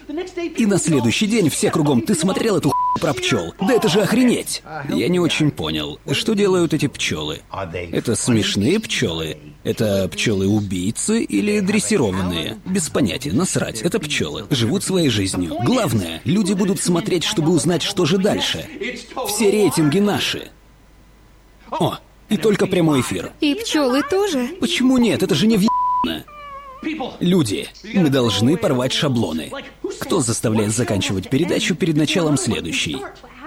[0.57, 3.53] И на следующий день все кругом, ты смотрел эту про пчел?
[3.59, 4.64] Да это же охренеть!
[4.89, 7.41] Я не очень понял, что делают эти пчелы?
[7.74, 9.38] Это смешные пчелы?
[9.64, 12.57] Это пчелы-убийцы или дрессированные?
[12.66, 14.45] Без понятия, насрать, это пчелы.
[14.49, 15.55] Живут своей жизнью.
[15.64, 18.68] Главное, люди будут смотреть, чтобы узнать, что же дальше.
[19.28, 20.49] Все рейтинги наши.
[21.72, 21.97] О,
[22.30, 23.32] и только прямой эфир.
[23.41, 24.49] И пчелы тоже?
[24.59, 25.24] Почему нет?
[25.24, 26.26] Это же не въебано.
[27.19, 29.51] Люди, мы должны порвать шаблоны.
[29.99, 32.97] Кто заставляет заканчивать передачу перед началом следующей?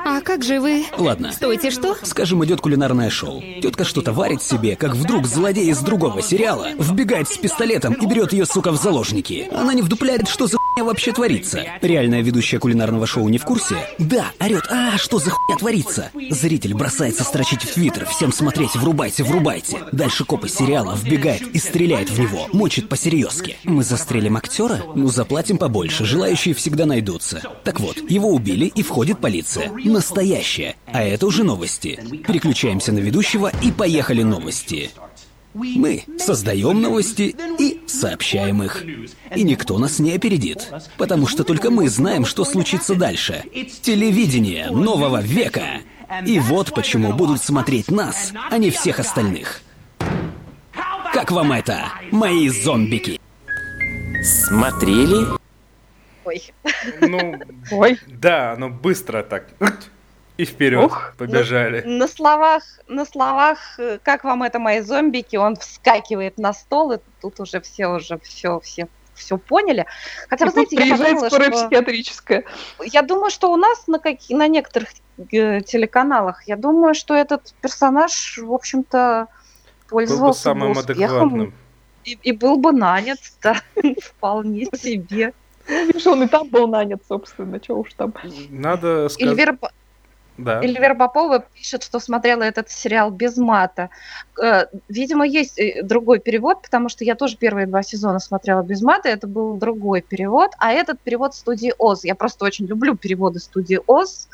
[0.08, 0.84] А как же вы?
[0.96, 1.32] Ладно.
[1.32, 1.96] Стойте, что?
[2.02, 3.42] Скажем, идет кулинарное шоу.
[3.60, 8.32] Тетка что-то варит себе, как вдруг злодей из другого сериала вбегает с пистолетом и берет
[8.32, 9.48] ее, сука, в заложники.
[9.52, 11.64] Она не вдупляет, что за вообще творится.
[11.80, 13.76] Реальная ведущая кулинарного шоу не в курсе?
[13.98, 16.10] Да, орет, а, что за хуйня творится?
[16.30, 19.78] Зритель бросается строчить в твиттер, всем смотреть, врубайте, врубайте.
[19.92, 23.56] Дальше коп из сериала вбегает и стреляет в него, мочит по-серьезки.
[23.64, 24.82] Мы застрелим актера?
[24.94, 27.42] Ну, заплатим побольше, желающие всегда найдутся.
[27.64, 30.76] Так вот, его убили и входит полиция настоящее.
[30.86, 31.98] А это уже новости.
[32.26, 34.90] Переключаемся на ведущего и поехали новости.
[35.56, 38.84] Мы создаем новости и сообщаем их.
[39.34, 40.70] И никто нас не опередит.
[40.98, 43.42] Потому что только мы знаем, что случится дальше.
[43.80, 45.80] Телевидение нового века.
[46.26, 49.62] И вот почему будут смотреть нас, а не всех остальных.
[51.14, 53.18] Как вам это, мои зомбики?
[54.22, 55.26] Смотрели?
[56.26, 56.42] Ой.
[57.00, 57.40] Ну,
[57.70, 57.98] Ой.
[58.06, 59.48] да, но быстро так.
[60.36, 61.14] И вперед Ух.
[61.16, 61.80] побежали.
[61.82, 66.92] На, на словах, на словах, э, как вам это мои зомбики, он вскакивает на стол,
[66.92, 69.86] и тут уже все уже все, все все поняли.
[70.28, 71.66] Хотя, вы И тут знаете, я приезжает подумала, скорая что...
[71.66, 72.44] психиатрическая.
[72.84, 74.90] Я думаю, что у нас на, каки- на некоторых
[75.32, 81.00] э, телеканалах, я думаю, что этот персонаж, в общем-то, Был бы пользовался самым бы успехом
[81.00, 81.54] адекватным.
[82.04, 83.56] и, и был бы нанят, да,
[84.02, 85.32] вполне себе.
[85.66, 88.14] Видишь, он и там был нанят, собственно, что уж там.
[88.50, 89.32] Надо сказать...
[89.32, 89.58] Эльвира,
[90.38, 90.60] Да.
[90.62, 93.90] Эльвира Попова пишет, что смотрела этот сериал без мата.
[94.42, 98.82] Э, Видимо, есть э, другой перевод, потому что я тоже первые два сезона смотрела без
[98.82, 102.04] мата, это был другой перевод, а этот перевод студии ОЗ.
[102.04, 104.28] Я просто очень люблю переводы студии ОЗ.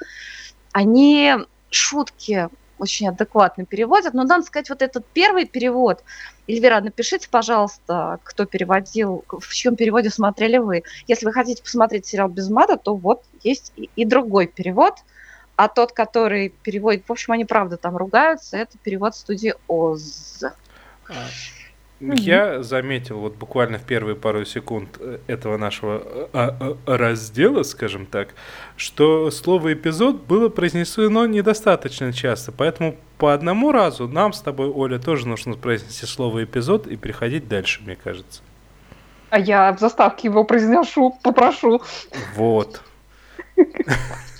[0.72, 1.34] Они
[1.70, 2.48] шутки
[2.82, 4.12] очень адекватно переводят.
[4.12, 6.03] Но надо сказать, вот этот первый перевод,
[6.48, 10.82] Эльвира, напишите, пожалуйста, кто переводил, в чьем переводе смотрели вы.
[11.07, 14.94] Если вы хотите посмотреть сериал без мата, то вот есть и, и другой перевод.
[15.62, 20.42] А тот, который переводит, в общем, они правда там ругаются, это перевод студии ОЗ.
[21.08, 21.12] А,
[22.00, 26.02] я заметил вот буквально в первые пару секунд э, этого нашего
[26.32, 28.30] а, а, раздела, скажем так,
[28.76, 34.98] что слово эпизод было произнесено недостаточно часто, поэтому по одному разу нам с тобой, Оля,
[34.98, 38.42] тоже нужно произнести слово эпизод и переходить дальше, мне кажется.
[39.30, 41.82] А я в заставке его произношу, попрошу.
[42.34, 42.82] Вот.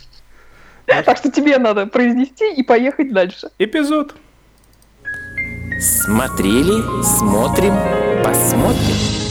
[0.87, 3.51] Так что тебе надо произнести и поехать дальше.
[3.59, 4.15] Эпизод.
[5.79, 7.75] Смотрели, смотрим,
[8.23, 9.23] посмотрим.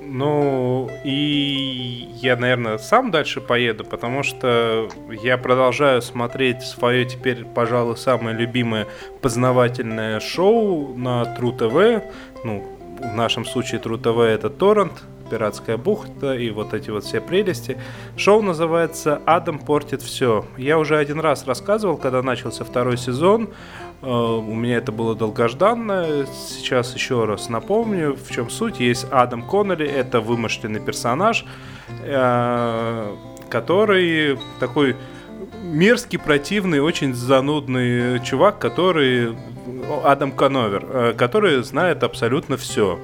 [0.00, 4.88] Ну, и я, наверное, сам дальше поеду, потому что
[5.22, 8.86] я продолжаю смотреть свое теперь, пожалуй, самое любимое
[9.20, 12.02] познавательное шоу на True TV.
[12.44, 12.64] Ну,
[13.00, 17.78] в нашем случае True TV это Торрент, Пиратская бухта и вот эти вот все прелести.
[18.16, 20.44] Шоу называется «Адам портит все».
[20.56, 23.50] Я уже один раз рассказывал, когда начался второй сезон.
[24.02, 26.26] Э, у меня это было долгожданно.
[26.48, 28.80] Сейчас еще раз напомню, в чем суть.
[28.80, 31.44] Есть Адам Коннелли, это вымышленный персонаж,
[32.02, 33.16] э,
[33.48, 34.96] который такой
[35.62, 39.36] мерзкий, противный, очень занудный чувак, который
[40.04, 42.98] Адам Коновер, э, который знает абсолютно все.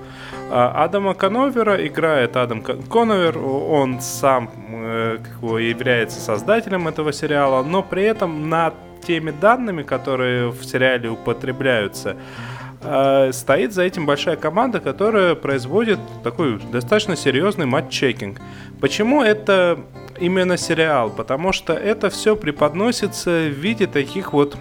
[0.54, 7.62] А Адама Коновера играет Адам Коновер, он сам э, как бы, является создателем этого сериала,
[7.62, 12.18] но при этом над теми данными, которые в сериале употребляются,
[12.82, 18.38] э, стоит за этим большая команда, которая производит такой достаточно серьезный матч-чекинг.
[18.78, 19.78] Почему это
[20.20, 21.08] именно сериал?
[21.08, 24.58] Потому что это все преподносится в виде таких вот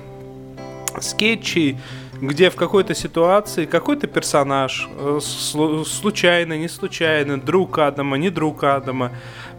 [1.02, 1.78] скетчей,
[2.22, 9.12] где в какой-то ситуации какой-то персонаж, э, случайно, не случайно, друг Адама, не друг Адама,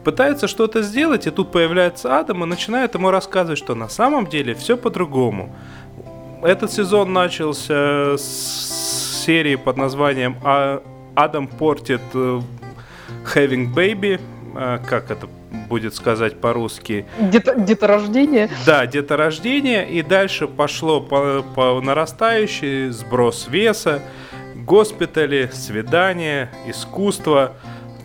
[0.05, 4.55] пытается что-то сделать, и тут появляется Адам и начинает ему рассказывать, что на самом деле
[4.55, 5.55] все по-другому.
[6.43, 10.83] Этот сезон начался с серии под названием «А,
[11.15, 12.41] «Адам портит э,
[13.35, 14.21] Having Baby»,
[14.55, 15.29] э, как это
[15.73, 17.07] будет сказать по-русски.
[17.19, 18.51] Дето, деторождение.
[18.67, 19.89] Да, деторождение.
[19.89, 24.03] И дальше пошло по, по нарастающей сброс веса,
[24.55, 27.55] госпитали, свидания, искусство,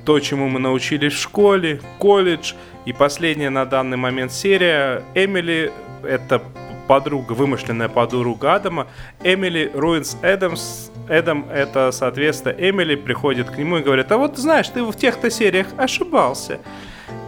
[0.06, 2.54] то, чему мы научились в школе, колледж.
[2.86, 6.42] И последняя на данный момент серия Эмили, это
[6.88, 8.88] подруга, вымышленная подруга Адама,
[9.26, 10.90] Эмили Руинс Эдамс.
[11.10, 15.30] Эдам это, соответственно, Эмили приходит к нему и говорит, а вот знаешь, ты в тех-то
[15.30, 16.60] сериях ошибался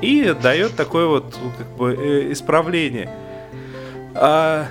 [0.02, 3.10] и дает такое вот как бы э, исправление.
[4.16, 4.66] А,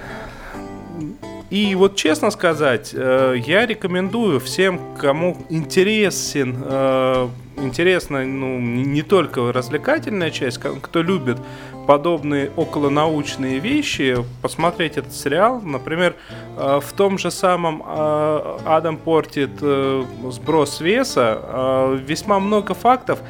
[1.50, 7.28] и вот честно сказать, э, я рекомендую всем, кому интересен, э,
[7.58, 11.38] интересна ну, не только развлекательная часть, кто любит
[11.86, 15.62] подобные околонаучные вещи, посмотреть этот сериал.
[15.62, 16.14] Например,
[16.54, 23.20] в том же самом Адам портит сброс веса весьма много фактов,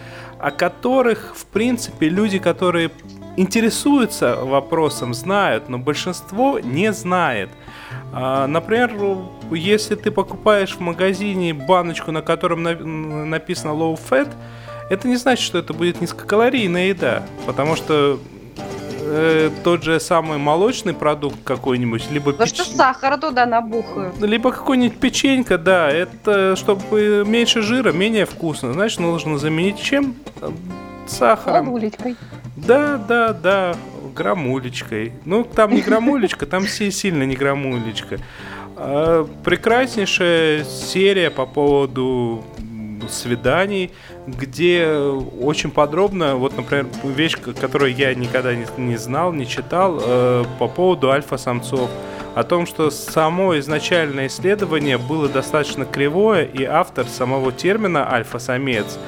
[0.41, 2.91] о которых, в принципе, люди, которые
[3.37, 7.51] интересуются вопросом, знают, но большинство не знает.
[8.13, 8.93] А, например,
[9.51, 12.63] если ты покупаешь в магазине баночку, на котором
[13.31, 14.29] написано low fat,
[14.91, 18.19] это не значит, что это будет низкокалорийная еда, потому что
[19.09, 22.49] э, тот же самый молочный продукт какой-нибудь, либо печ...
[22.51, 24.21] что сахара туда набухают.
[24.21, 28.73] Либо какой-нибудь печенька, да, это чтобы меньше жира, менее вкусно.
[28.73, 30.15] Значит, нужно заменить чем?
[31.07, 31.65] Сахаром.
[31.65, 32.17] Грамулечкой.
[32.57, 33.77] Да, да, да,
[34.15, 35.13] грамулечкой.
[35.25, 38.19] Ну, там не грамулечка, там сильно не грамулечка.
[38.77, 42.45] А, прекраснейшая серия по поводу
[43.13, 43.91] свиданий,
[44.27, 44.87] где
[45.41, 50.69] очень подробно, вот, например, вещь, которую я никогда не, не знал, не читал, э, по
[50.69, 51.91] поводу альфа-самцов,
[52.35, 58.99] о том, что само изначальное исследование было достаточно кривое, и автор самого термина альфа-самец,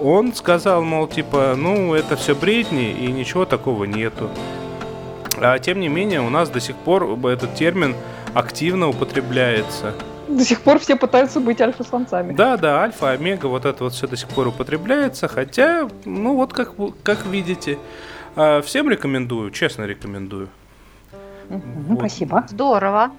[0.00, 4.30] он сказал, мол, типа, ну, это все бредни, и ничего такого нету.
[5.40, 7.94] А тем не менее, у нас до сих пор этот термин
[8.34, 9.94] активно употребляется
[10.36, 12.32] до сих пор все пытаются быть альфа-самцами.
[12.32, 16.52] Да, да, альфа, омега, вот это вот все до сих пор употребляется, хотя, ну вот
[16.52, 16.72] как,
[17.02, 17.78] как видите,
[18.36, 20.48] а, всем рекомендую, честно рекомендую.
[21.48, 21.98] вот.
[21.98, 22.44] Спасибо.
[22.48, 23.12] Здорово.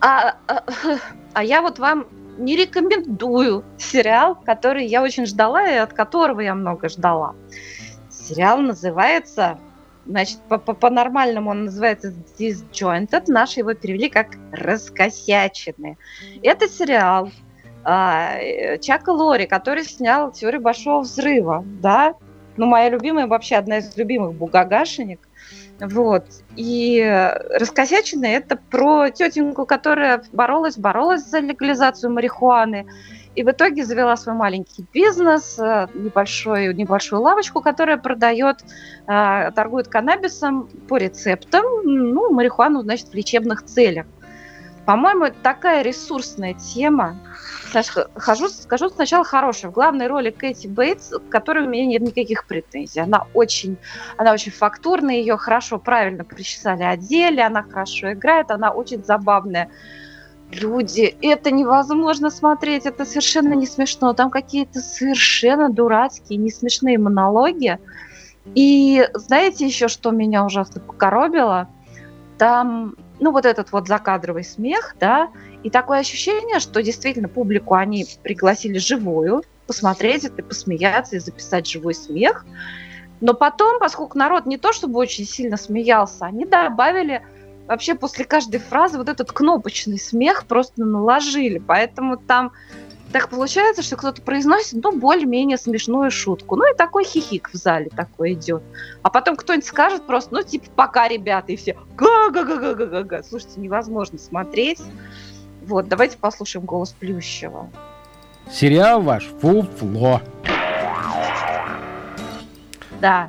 [0.00, 0.64] А, а,
[1.34, 2.06] а я вот вам
[2.38, 7.34] не рекомендую сериал, который я очень ждала и от которого я много ждала.
[8.10, 9.58] Сериал называется,
[10.06, 13.24] значит, по-нормальному он называется Disjointed.
[13.28, 15.96] Наши его перевели как «Раскосяченные».
[16.42, 17.30] Это сериал
[17.84, 18.38] а,
[18.78, 22.14] Чака Лори, который снял «Теорию большого взрыва», да,
[22.56, 25.20] ну, моя любимая, вообще одна из любимых Бугагашиник.
[25.80, 26.26] Вот.
[26.56, 27.02] И
[27.54, 32.86] раскосяченная это про тетеньку, которая боролась, боролась за легализацию марихуаны.
[33.36, 38.64] И в итоге завела свой маленький бизнес, э, небольшой, небольшую лавочку, которая продает,
[39.06, 44.06] э, торгует каннабисом по рецептам, ну, марихуану, значит, в лечебных целях.
[44.84, 47.16] По-моему, такая ресурсная тема.
[48.16, 49.70] Хожу, скажу сначала хорошая.
[49.70, 52.98] В главной роли Кэти Бейтс, к которой у меня нет никаких претензий.
[52.98, 53.76] Она очень,
[54.16, 59.70] она очень фактурная, ее хорошо, правильно причесали, одели, она хорошо играет, она очень забавная.
[60.52, 64.12] Люди, это невозможно смотреть, это совершенно не смешно.
[64.14, 67.78] Там какие-то совершенно дурацкие, не смешные монологи.
[68.54, 71.68] И знаете еще, что меня ужасно покоробило?
[72.36, 75.28] Там ну, вот этот вот закадровый смех, да,
[75.62, 81.94] и такое ощущение, что действительно публику они пригласили живую, посмотреть это, посмеяться и записать живой
[81.94, 82.44] смех.
[83.20, 87.22] Но потом, поскольку народ не то чтобы очень сильно смеялся, они добавили
[87.70, 91.58] вообще после каждой фразы вот этот кнопочный смех просто наложили.
[91.58, 92.50] Поэтому там
[93.12, 96.56] так получается, что кто-то произносит, ну, более-менее смешную шутку.
[96.56, 98.62] Ну, и такой хихик в зале такой идет.
[99.02, 103.22] А потом кто-нибудь скажет просто, ну, типа, пока, ребята, и все га-га-га-га-га-га.
[103.22, 104.80] Слушайте, невозможно смотреть.
[105.62, 107.70] Вот, давайте послушаем голос Плющева.
[108.50, 110.22] Сериал ваш фуфло.
[113.00, 113.28] Да.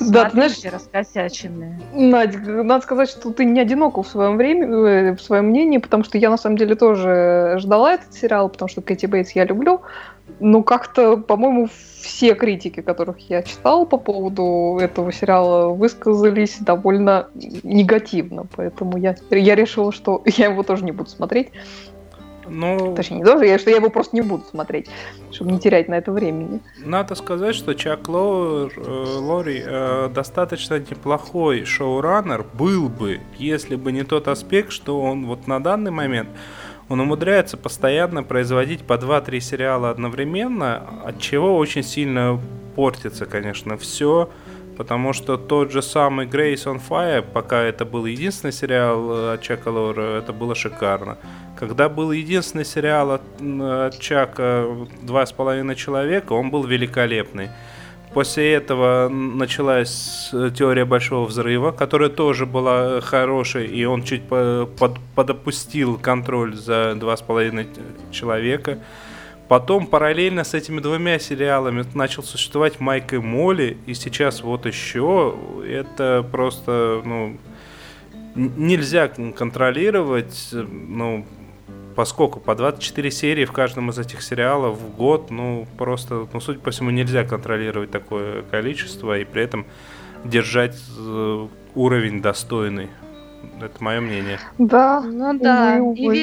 [0.00, 1.80] Да, ты знаешь, раскосяченные.
[1.92, 6.04] Надь, надо сказать, что ты не одинока в своем времени, э, в своем мнении, потому
[6.04, 9.82] что я на самом деле тоже ждала этот сериал, потому что Кэти Бейтс я люблю.
[10.40, 11.68] Но как-то, по-моему,
[12.00, 17.28] все критики, которых я читал по поводу этого сериала, высказались довольно
[17.62, 18.46] негативно.
[18.56, 21.50] Поэтому я, я решила, что я его тоже не буду смотреть.
[22.54, 24.88] Ну, Точнее, не тоже, я, что я его просто не буду смотреть,
[25.30, 26.60] чтобы не терять на это времени.
[26.84, 33.90] Надо сказать, что Чак Лоуэр, э, Лори э, достаточно неплохой шоураннер был бы, если бы
[33.90, 36.28] не тот аспект, что он вот на данный момент
[36.88, 42.38] он умудряется постоянно производить по 2-3 сериала одновременно, от чего очень сильно
[42.76, 44.28] портится, конечно, все.
[44.82, 49.40] Потому что тот же самый Grace on Fire, пока это был единственный сериал э, от
[49.40, 51.18] Чака Лора, это было шикарно.
[51.56, 54.66] Когда был единственный сериал от, от Чака
[55.02, 57.50] «Два с половиной человека», он был великолепный.
[58.12, 65.96] После этого началась теория большого взрыва, которая тоже была хорошей, и он чуть под, подопустил
[65.96, 67.68] контроль за два с половиной
[68.10, 68.80] человека.
[69.52, 75.36] Потом параллельно с этими двумя сериалами начал существовать Майк и Молли, и сейчас вот еще
[75.68, 77.36] это просто, ну,
[78.34, 81.26] нельзя контролировать, ну,
[81.94, 86.60] поскольку по 24 серии в каждом из этих сериалов в год, ну, просто, ну, судя
[86.60, 89.66] по всему, нельзя контролировать такое количество и при этом
[90.24, 92.88] держать э, уровень достойный.
[93.60, 94.38] Это мое мнение.
[94.58, 95.00] Да.
[95.00, 95.76] Ну да.
[95.80, 96.18] Увы, увы,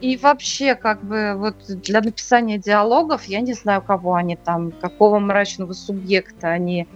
[0.00, 4.72] и, и вообще, как бы, вот для написания диалогов, я не знаю, кого они там,
[4.72, 6.88] какого мрачного субъекта они.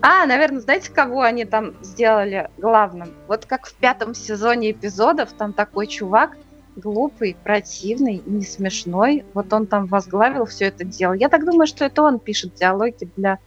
[0.00, 3.10] А, наверное, знаете, кого они там сделали главным?
[3.26, 6.36] Вот как в пятом сезоне эпизодов, там такой чувак,
[6.76, 9.24] глупый, противный, не смешной.
[9.34, 11.12] Вот он там возглавил все это дело.
[11.12, 13.38] Я так думаю, что это он пишет диалоги для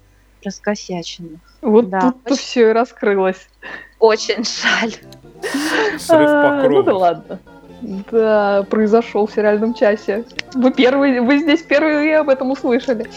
[0.44, 1.40] раскосяченных.
[1.62, 2.00] Вот да.
[2.02, 2.36] тут очень...
[2.38, 3.48] все и раскрылось.
[4.00, 4.96] Очень жаль.
[6.00, 7.40] Срыв а, Ну да ладно.
[8.12, 10.24] Да, произошел в сериальном часе.
[10.54, 13.08] Вы первые, вы здесь первые об этом услышали.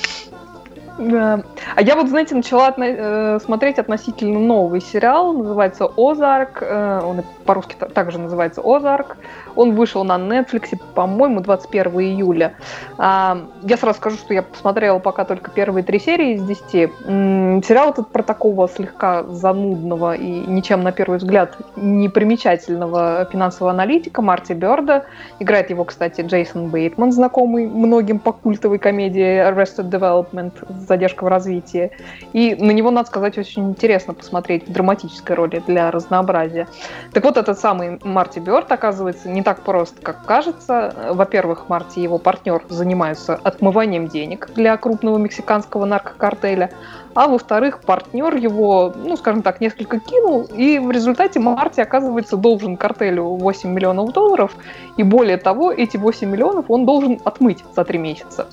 [0.98, 1.42] Да.
[1.74, 7.22] А я вот, знаете, начала отно- э, смотреть относительно новый сериал, называется «Озарк», э, он
[7.44, 9.16] по-русски также называется «Озарк».
[9.56, 12.54] Он вышел на Netflix, по-моему, 21 июля.
[12.98, 16.88] А, я сразу скажу, что я посмотрела пока только первые три серии из десяти.
[17.04, 24.52] Сериал этот про такого слегка занудного и ничем, на первый взгляд, непримечательного финансового аналитика Марти
[24.52, 25.04] Бёрда.
[25.38, 30.52] Играет его, кстати, Джейсон Бейтман, знакомый многим по культовой комедии Arrested Development
[30.86, 31.90] задержка в развитии.
[32.32, 36.66] И на него, надо сказать, очень интересно посмотреть в драматической роли для разнообразия.
[37.12, 41.12] Так вот, этот самый Марти Бёрд, оказывается, не так просто, как кажется.
[41.12, 46.70] Во-первых, Марти и его партнер занимаются отмыванием денег для крупного мексиканского наркокартеля.
[47.14, 52.76] А во-вторых, партнер его, ну, скажем так, несколько кинул, и в результате Марти, оказывается, должен
[52.76, 54.56] картелю 8 миллионов долларов,
[54.96, 58.48] и более того, эти 8 миллионов он должен отмыть за 3 месяца.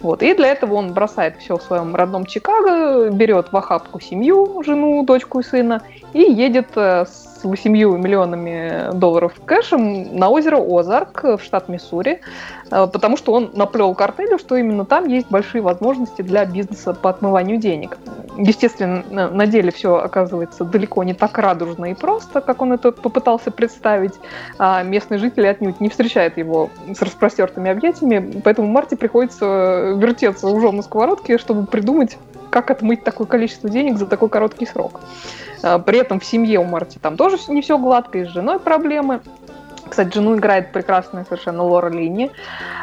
[0.00, 0.22] Вот.
[0.22, 5.04] И для этого он бросает все в своем родном Чикаго, берет в охапку семью, жену,
[5.04, 5.82] дочку и сына,
[6.14, 7.04] и едет э,
[7.40, 12.20] с 8 миллионами долларов кэшем на озеро Озарк в штат Миссури,
[12.70, 17.10] э, потому что он наплел картелю, что именно там есть большие возможности для бизнеса по
[17.10, 17.98] отмыванию денег.
[18.38, 23.50] Естественно, на деле все оказывается далеко не так радужно и просто, как он это попытался
[23.50, 24.12] представить,
[24.58, 30.76] а местные жители отнюдь не встречают его с распростертыми объятиями, поэтому Марти приходится вертеться ужом
[30.76, 32.18] на сковородке, чтобы придумать,
[32.56, 35.02] как отмыть такое количество денег за такой короткий срок.
[35.62, 38.58] А, при этом в семье у Марти там тоже не все гладко, и с женой
[38.58, 39.20] проблемы.
[39.86, 42.30] Кстати, жену играет прекрасная совершенно Лора Лини.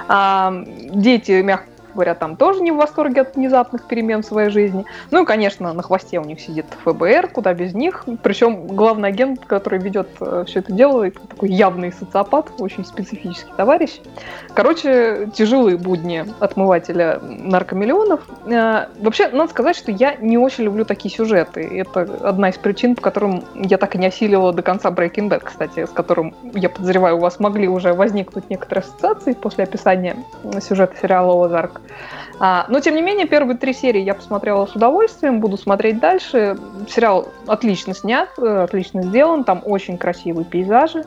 [0.08, 0.54] А,
[0.92, 4.86] дети, мягко говоря, там тоже не в восторге от внезапных перемен в своей жизни.
[5.12, 8.06] Ну и, конечно, на хвосте у них сидит ФБР, куда без них.
[8.22, 13.52] Причем главный агент, который ведет э, все это дело, это такой явный социопат, очень специфический
[13.56, 14.00] товарищ.
[14.54, 18.22] Короче, тяжелые будни отмывателя наркомиллионов.
[18.46, 21.62] Э, вообще, надо сказать, что я не очень люблю такие сюжеты.
[21.62, 25.42] Это одна из причин, по которым я так и не осилила до конца Breaking Bad,
[25.44, 30.16] кстати, с которым, я подозреваю, у вас могли уже возникнуть некоторые ассоциации после описания
[30.62, 31.82] сюжета сериала «Озарк».
[32.40, 36.58] А, но, тем не менее, первые три серии я посмотрела с удовольствием, буду смотреть дальше.
[36.90, 41.06] Сериал отлично снят, э, отлично сделан, там очень красивые пейзажи.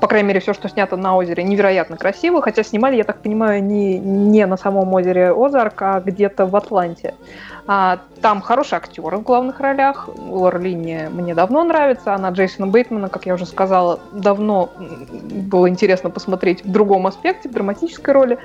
[0.00, 3.64] По крайней мере, все, что снято на озере, невероятно красиво, хотя снимали, я так понимаю,
[3.64, 7.14] не, не на самом озере Озарк, а где-то в Атланте.
[7.66, 10.08] А, там хорошие актеры в главных ролях.
[10.16, 12.14] Лора Линни мне давно нравится.
[12.14, 17.52] Она Джейсона Бейтмана, как я уже сказала, давно было интересно посмотреть в другом аспекте, в
[17.52, 18.38] драматической роли.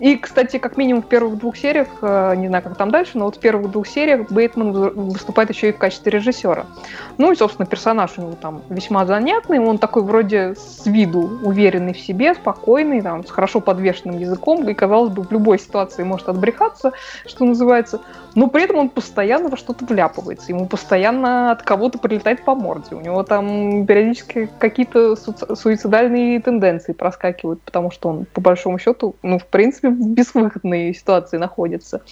[0.00, 3.26] И, кстати, как минимум в первых двух сериях, э, не знаю, как там дальше, но
[3.26, 6.66] вот в первых двух сериях Бейтман выступает еще и в качестве режиссера.
[7.16, 9.60] Ну и, собственно, персонаж у него там весьма занятный.
[9.60, 14.68] Он такой вроде с виду уверенный в себе, спокойный, там, с хорошо подвешенным языком.
[14.68, 16.92] И, казалось бы, в любой ситуации может отбрехаться,
[17.24, 18.00] что называется.
[18.34, 20.50] Но при этом он постоянно во что-то вляпывается.
[20.50, 22.96] Ему постоянно от кого-то прилетает по морде.
[22.96, 29.38] У него там периодически какие-то суицидальные тенденции проскакивают, потому что он, по большому счету, ну,
[29.38, 32.02] в принципе, в безвыходной ситуации находится.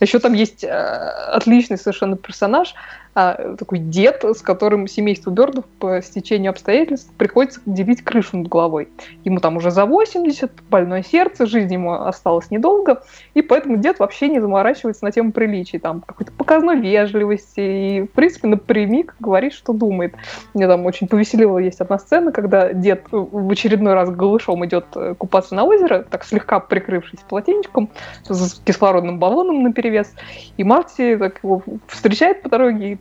[0.00, 2.74] Еще там есть э, отличный совершенно персонаж,
[3.14, 8.88] а, такой дед, с которым семейство Бёрдов по стечению обстоятельств приходится делить крышу над головой.
[9.24, 13.02] Ему там уже за 80, больное сердце, жизнь ему осталось недолго,
[13.34, 18.10] и поэтому дед вообще не заморачивается на тему приличий, там какой-то показной вежливости, и, в
[18.10, 20.14] принципе, напрямик говорит, что думает.
[20.52, 25.14] Мне там очень повеселила есть одна сцена, когда дед в очередной раз голышом идет э,
[25.16, 27.90] купаться на озеро, так слегка прикрывшись полотенчиком,
[28.28, 30.12] с кислородным баллоном на перевес,
[30.56, 32.98] и Марти так его встречает по дороге и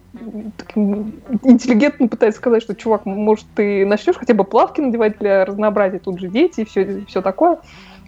[0.76, 6.20] интеллигентно пытается сказать, что, чувак, может, ты начнешь хотя бы плавки надевать для разнообразия, тут
[6.20, 7.59] же дети и все, все такое.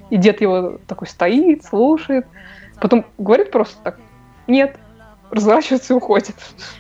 [0.10, 2.28] И дед его такой стоит, слушает,
[2.80, 4.00] потом говорит просто так,
[4.48, 4.78] нет,
[5.32, 6.36] разворачивается и уходит.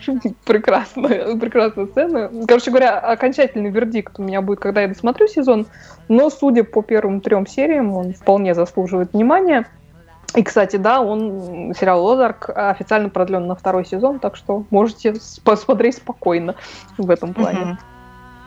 [0.45, 2.32] Прекрасная, прекрасная сцена.
[2.47, 5.65] Короче говоря, окончательный вердикт у меня будет, когда я досмотрю сезон,
[6.07, 9.65] но, судя по первым трем сериям, он вполне заслуживает внимания.
[10.34, 15.13] И, кстати, да, он, сериал «Озарк» официально продлен на второй сезон, так что можете
[15.43, 16.55] посмотреть спокойно
[16.97, 17.78] в этом плане.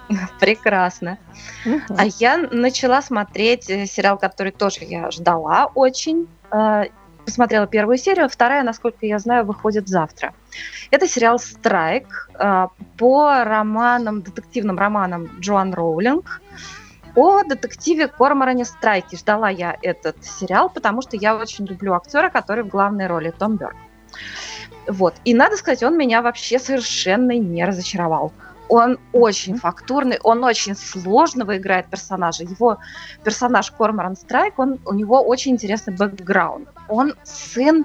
[0.40, 1.18] Прекрасно.
[1.64, 6.28] А я начала смотреть э, сериал, который тоже я ждала очень.
[6.50, 6.84] Э,
[7.24, 10.32] посмотрела первую серию, вторая, насколько я знаю, выходит завтра.
[10.90, 16.40] Это сериал «Страйк» э, по романам, детективным романам Джоан Роулинг
[17.18, 19.16] о детективе Корморане Страйке.
[19.16, 23.56] Ждала я этот сериал, потому что я очень люблю актера, который в главной роли, Том
[23.56, 23.74] Бёрк.
[24.86, 25.14] Вот.
[25.24, 28.32] И надо сказать, он меня вообще совершенно не разочаровал.
[28.68, 32.44] Он очень фактурный, он очень сложного играет персонажа.
[32.44, 32.78] Его
[33.24, 36.68] персонаж Корморан Страйк, он, у него очень интересный бэкграунд.
[36.88, 37.84] Он сын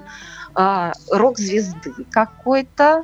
[0.54, 3.02] э, рок-звезды какой-то.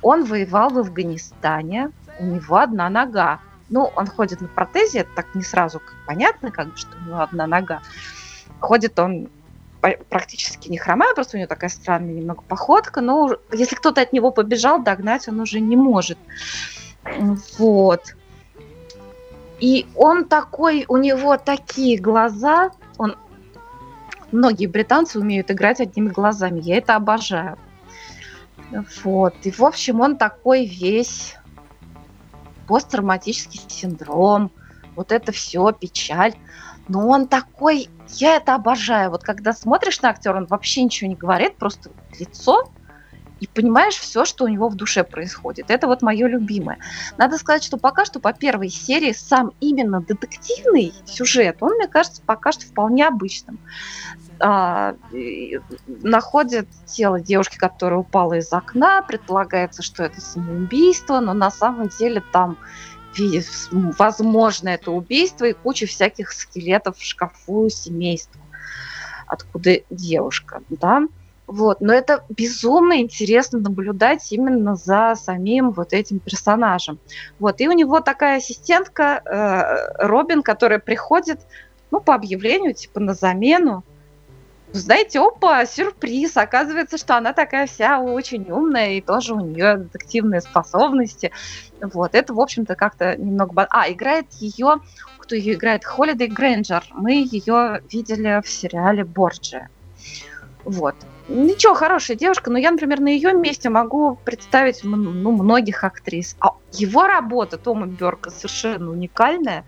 [0.00, 1.90] Он воевал в Афганистане.
[2.20, 3.40] У него одна нога.
[3.72, 7.08] Ну, он ходит на протезе, это так не сразу как понятно, как бы, что у
[7.08, 7.80] него одна нога.
[8.60, 9.30] Ходит он
[10.10, 14.30] практически не хромая, просто у него такая странная немного походка, но если кто-то от него
[14.30, 16.18] побежал, догнать он уже не может.
[17.58, 18.14] Вот.
[19.58, 23.16] И он такой, у него такие глаза, он
[24.32, 27.56] многие британцы умеют играть одними глазами, я это обожаю.
[29.02, 29.34] Вот.
[29.44, 31.36] И, в общем, он такой весь
[32.72, 34.50] посттравматический синдром,
[34.96, 36.32] вот это все, печаль.
[36.88, 39.10] Но он такой, я это обожаю.
[39.10, 42.72] Вот когда смотришь на актера, он вообще ничего не говорит, просто лицо,
[43.42, 45.68] и понимаешь все, что у него в душе происходит.
[45.68, 46.78] Это вот мое любимое.
[47.18, 52.22] Надо сказать, что пока что по первой серии сам именно детективный сюжет, он, мне кажется,
[52.24, 53.58] пока что вполне обычным.
[54.38, 54.94] А,
[55.86, 62.22] находят тело девушки, которая упала из окна, предполагается, что это самоубийство, но на самом деле
[62.32, 62.58] там
[63.98, 68.40] возможно это убийство и куча всяких скелетов в шкафу семейства,
[69.26, 71.02] откуда девушка, да.
[71.52, 71.82] Вот.
[71.82, 76.98] Но это безумно интересно наблюдать именно за самим вот этим персонажем.
[77.38, 77.60] Вот.
[77.60, 81.40] И у него такая ассистентка э, Робин, которая приходит
[81.90, 83.84] ну, по объявлению, типа, на замену.
[84.72, 86.38] Знаете, опа, сюрприз.
[86.38, 91.32] Оказывается, что она такая вся очень умная, и тоже у нее детективные способности.
[91.82, 93.66] Вот, это, в общем-то, как-то немного...
[93.68, 94.76] А, играет ее...
[95.18, 95.84] Кто ее играет?
[95.84, 96.82] Холидей Грэнджер.
[96.92, 99.68] Мы ее видели в сериале «Борджи».
[100.64, 100.96] Вот.
[101.28, 106.36] Ничего, хорошая девушка, но я, например, на ее месте могу представить ну, многих актрис.
[106.40, 109.64] А его работа Тома Берка совершенно уникальная.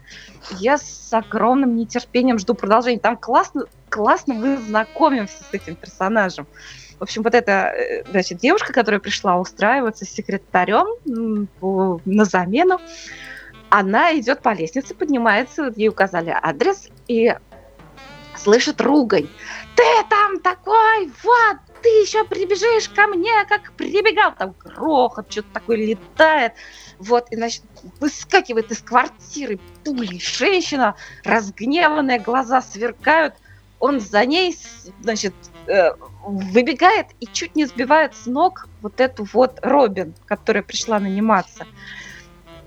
[0.59, 2.98] Я с огромным нетерпением жду продолжения.
[2.98, 6.47] Там классно, классно мы знакомимся с этим персонажем.
[6.98, 10.86] В общем, вот эта э, значит, девушка, которая пришла устраиваться секретарем
[12.05, 12.81] на замену,
[13.70, 17.35] она идет по лестнице, поднимается, ей указали адрес, и
[18.44, 19.28] слышит ругань.
[19.74, 25.78] Ты там такой, вот, ты еще прибежишь ко мне, как прибегал, там грохот, что-то такое
[25.78, 26.52] летает,
[26.98, 27.62] вот, и, значит,
[28.00, 30.94] выскакивает из квартиры пулей женщина,
[31.24, 33.34] разгневанная, глаза сверкают,
[33.80, 34.56] он за ней,
[35.02, 35.34] значит,
[35.66, 35.90] э,
[36.24, 41.66] выбегает и чуть не сбивает с ног вот эту вот Робин, которая пришла наниматься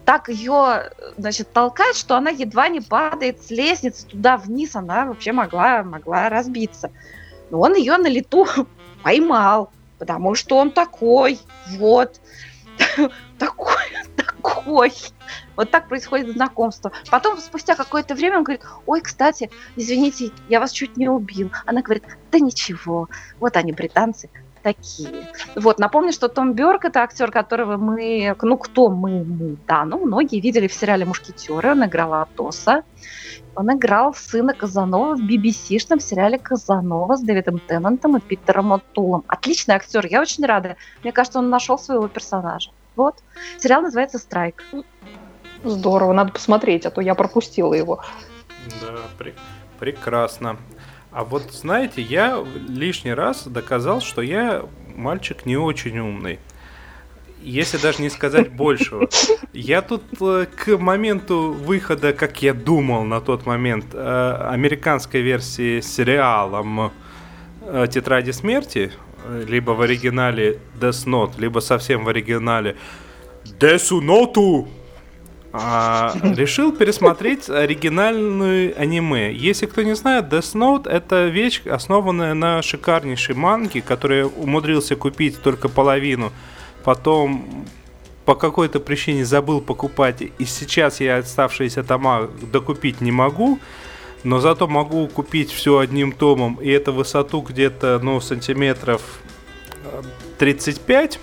[0.07, 5.34] так ее, значит, толкает, что она едва не падает с лестницы туда вниз, она вообще
[5.34, 6.91] могла, могла разбиться.
[7.49, 8.47] Но он ее на лету
[9.03, 9.69] поймал,
[9.99, 12.21] потому что он такой, вот,
[13.38, 13.84] такой,
[14.15, 14.93] такой.
[15.57, 16.93] Вот так происходит знакомство.
[17.11, 21.51] Потом, спустя какое-то время, он говорит, ой, кстати, извините, я вас чуть не убил.
[21.65, 23.09] Она говорит, да ничего,
[23.41, 24.29] вот они, британцы,
[24.61, 25.27] такие.
[25.55, 30.05] Вот, напомню, что Том Бёрк это актер, которого мы, ну кто мы, мы, да, ну
[30.05, 32.84] многие видели в сериале «Мушкетеры», он играл Атоса,
[33.55, 39.23] он играл сына Казанова в BBC-шном сериале «Казанова» с Дэвидом Теннантом и Питером Оттулом.
[39.27, 40.77] Отличный актер, я очень рада.
[41.03, 42.71] Мне кажется, он нашел своего персонажа.
[42.95, 43.15] Вот.
[43.57, 44.63] Сериал называется «Страйк».
[45.63, 48.03] Здорово, надо посмотреть, а то я пропустила его.
[48.81, 49.34] Да, при...
[49.79, 50.57] прекрасно.
[51.11, 54.65] А вот знаете, я лишний раз доказал, что я
[54.95, 56.39] мальчик не очень умный.
[57.41, 59.07] Если даже не сказать большего.
[59.53, 65.79] Я тут э, к моменту выхода, как я думал на тот момент, э, американской версии
[65.79, 66.91] с сериалом
[67.61, 68.91] э, «Тетради смерти»,
[69.47, 72.75] либо в оригинале Death Note, либо совсем в оригинале
[73.59, 74.67] Note,
[75.59, 79.34] а, решил пересмотреть оригинальную аниме.
[79.34, 85.41] Если кто не знает, Death Note это вещь, основанная на шикарнейшей манге, которая умудрился купить
[85.41, 86.31] только половину.
[86.84, 87.65] Потом
[88.25, 93.59] по какой-то причине забыл покупать, и сейчас я оставшиеся тома докупить не могу,
[94.23, 99.01] но зато могу купить все одним томом, и это высоту где-то, ну, сантиметров
[100.39, 101.19] 35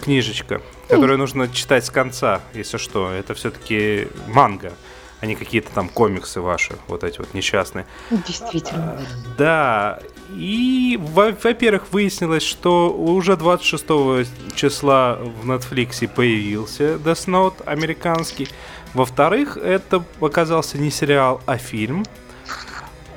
[0.00, 3.10] книжечка которую нужно читать с конца, если что.
[3.10, 4.72] Это все-таки манга,
[5.20, 7.86] а не какие-то там комиксы ваши, вот эти вот несчастные.
[8.10, 8.98] Действительно.
[8.98, 9.00] А,
[9.38, 9.98] да.
[10.30, 18.48] И, во-первых, выяснилось, что уже 26 числа в Netflix появился Death Note американский.
[18.94, 22.04] Во-вторых, это оказался не сериал, а фильм.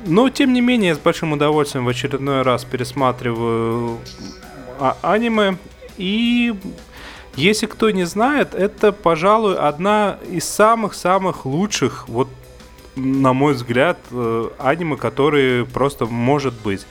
[0.05, 3.99] Но, тем не менее, я с большим удовольствием в очередной раз пересматриваю
[4.79, 5.57] а аниме.
[5.97, 6.55] И
[7.35, 12.27] если кто не знает, это, пожалуй, одна из самых-самых лучших, вот
[12.95, 16.85] на мой взгляд, э, аниме, которые просто может быть.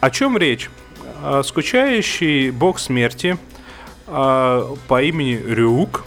[0.00, 0.70] О чем речь?
[1.22, 3.38] Э, скучающий бог смерти
[4.06, 6.04] э, по имени Рюк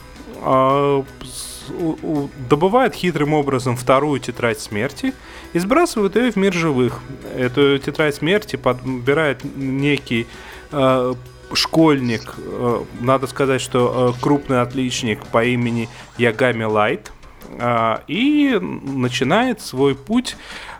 [2.50, 5.14] добывает хитрым образом вторую тетрадь смерти
[5.54, 7.00] и сбрасывает ее в мир живых.
[7.34, 10.28] Эту тетрадь смерти подбирает некий
[11.56, 17.12] школьник, э, надо сказать, что э, крупный отличник по имени Ягами Лайт,
[17.50, 20.36] э, и начинает свой путь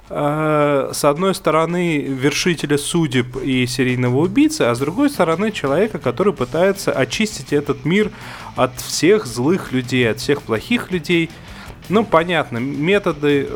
[0.10, 6.92] с одной стороны вершителя судеб и серийного убийцы, а с другой стороны человека, который пытается
[6.92, 8.12] очистить этот мир
[8.56, 11.32] от всех злых людей, от всех плохих людей.
[11.90, 13.50] Ну, понятно, методы...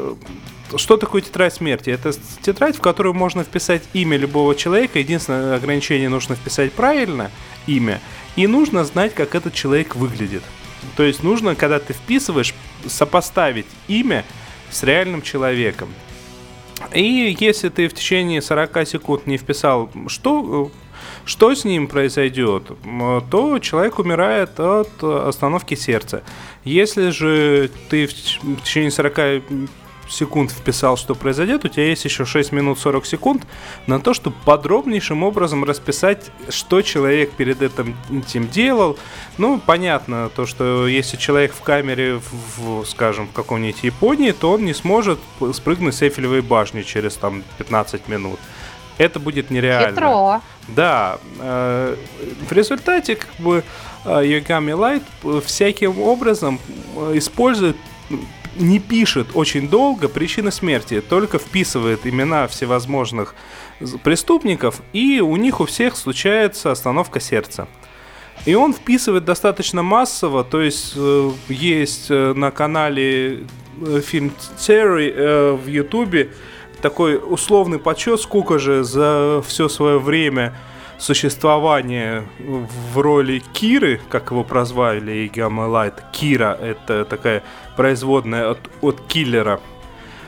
[0.76, 1.90] Что такое тетрадь смерти?
[1.90, 2.12] Это
[2.42, 5.00] тетрадь, в которую можно вписать имя любого человека.
[5.00, 7.32] Единственное ограничение нужно вписать правильно
[7.68, 8.02] имя.
[8.36, 10.44] И нужно знать, как этот человек выглядит.
[10.96, 12.54] То есть нужно, когда ты вписываешь,
[12.86, 14.26] сопоставить имя
[14.70, 15.90] с реальным человеком.
[16.94, 20.72] И если ты в течение 40 секунд не вписал, что,
[21.26, 22.72] что с ним произойдет,
[23.32, 26.24] то человек умирает от остановки сердца.
[26.64, 29.44] Если же ты в течение 40
[30.10, 33.48] секунд вписал, что произойдет, у тебя есть еще 6 минут 40 секунд
[33.88, 38.98] на то, чтобы подробнейшим образом расписать, что человек перед этим, этим делал.
[39.38, 42.20] Ну, понятно, то, что если человек в камере,
[42.58, 45.20] в, скажем, в каком-нибудь Японии, то он не сможет
[45.54, 48.40] спрыгнуть с Эйфелевой башни через там 15 минут.
[48.98, 49.90] Это будет нереально.
[49.90, 50.42] Хитро.
[50.68, 51.96] Да, э,
[52.50, 53.64] в результате как бы
[54.06, 56.60] э, Yogami Light э, всяким образом
[56.96, 57.78] э, использует,
[58.58, 63.36] не пишет очень долго причины смерти, только вписывает имена всевозможных
[64.04, 67.68] преступников, и у них у всех случается остановка сердца.
[68.46, 73.44] И он вписывает достаточно массово, то есть э, есть э, на канале
[73.82, 76.30] э, фильм Терри э, в Ютубе
[76.82, 80.56] такой условный подсчет, сколько же за все свое время
[80.98, 86.04] существования в роли Киры, как его прозвали и Гамма Лайт.
[86.12, 87.44] Кира— это такая
[87.78, 89.62] производная от, от киллера.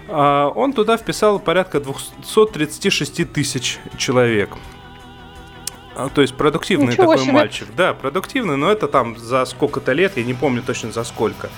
[0.08, 4.50] А он туда вписал порядка 236 тысяч человек.
[5.96, 7.34] А, То есть продуктивный Ничего такой себе.
[7.34, 7.68] мальчик.
[7.76, 11.50] Да, продуктивный, но это там за сколько-то лет, я не помню точно за сколько.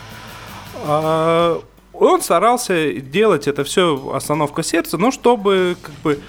[0.86, 1.62] А,
[1.94, 6.20] Он старался делать это все остановка сердца, но чтобы как бы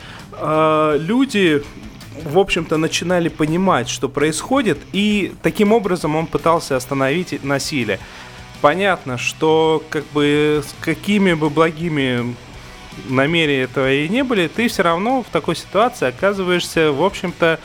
[0.99, 1.63] люди,
[2.25, 7.99] в общем-то, начинали понимать, что происходит, и таким образом он пытался остановить насилие.
[8.63, 12.37] Понятно, что как бы с какими бы благими
[13.09, 17.59] намерения и не были, ты все равно в такой ситуации оказываешься, в общем-то,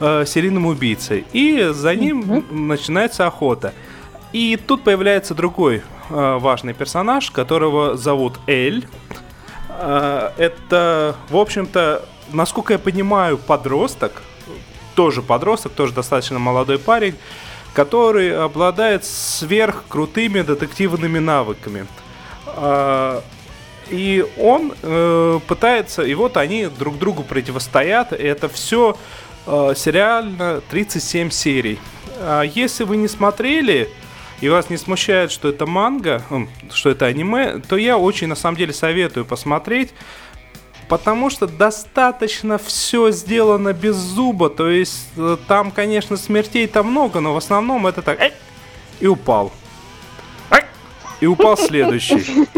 [0.00, 1.24] э, серийным убийцей.
[1.32, 3.72] И за ним начинается охота.
[4.32, 5.76] И тут появляется другой
[6.08, 8.88] э, важный персонаж, которого зовут Эль.
[9.68, 14.20] Э, это, в общем-то, насколько я понимаю, подросток,
[14.96, 17.14] тоже подросток, тоже достаточно молодой парень,
[17.74, 21.86] который обладает сверхкрутыми детективными навыками.
[22.46, 23.22] А,
[23.90, 28.12] И он э, пытается, и вот они друг другу противостоят.
[28.12, 28.96] И это все
[29.46, 31.78] сериально 37 серий.
[32.18, 33.88] А если вы не смотрели,
[34.40, 36.22] и вас не смущает, что это манга,
[36.72, 39.92] что это аниме, то я очень на самом деле советую посмотреть.
[40.90, 44.50] Потому что достаточно все сделано без зуба.
[44.50, 48.18] То есть э, там, конечно, смертей-то много, но в основном это так.
[48.98, 49.52] И упал.
[51.20, 52.48] И упал следующий.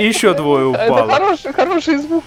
[0.00, 1.12] И еще двое Это упало.
[1.12, 2.24] хороший, хороший звук.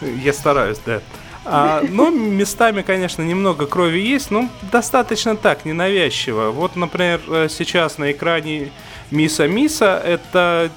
[0.00, 1.00] Я стараюсь, да.
[1.44, 6.50] А, но местами, конечно, немного крови есть, но достаточно так, ненавязчиво.
[6.50, 8.72] Вот, например, э, сейчас на экране
[9.12, 10.70] Миса Миса это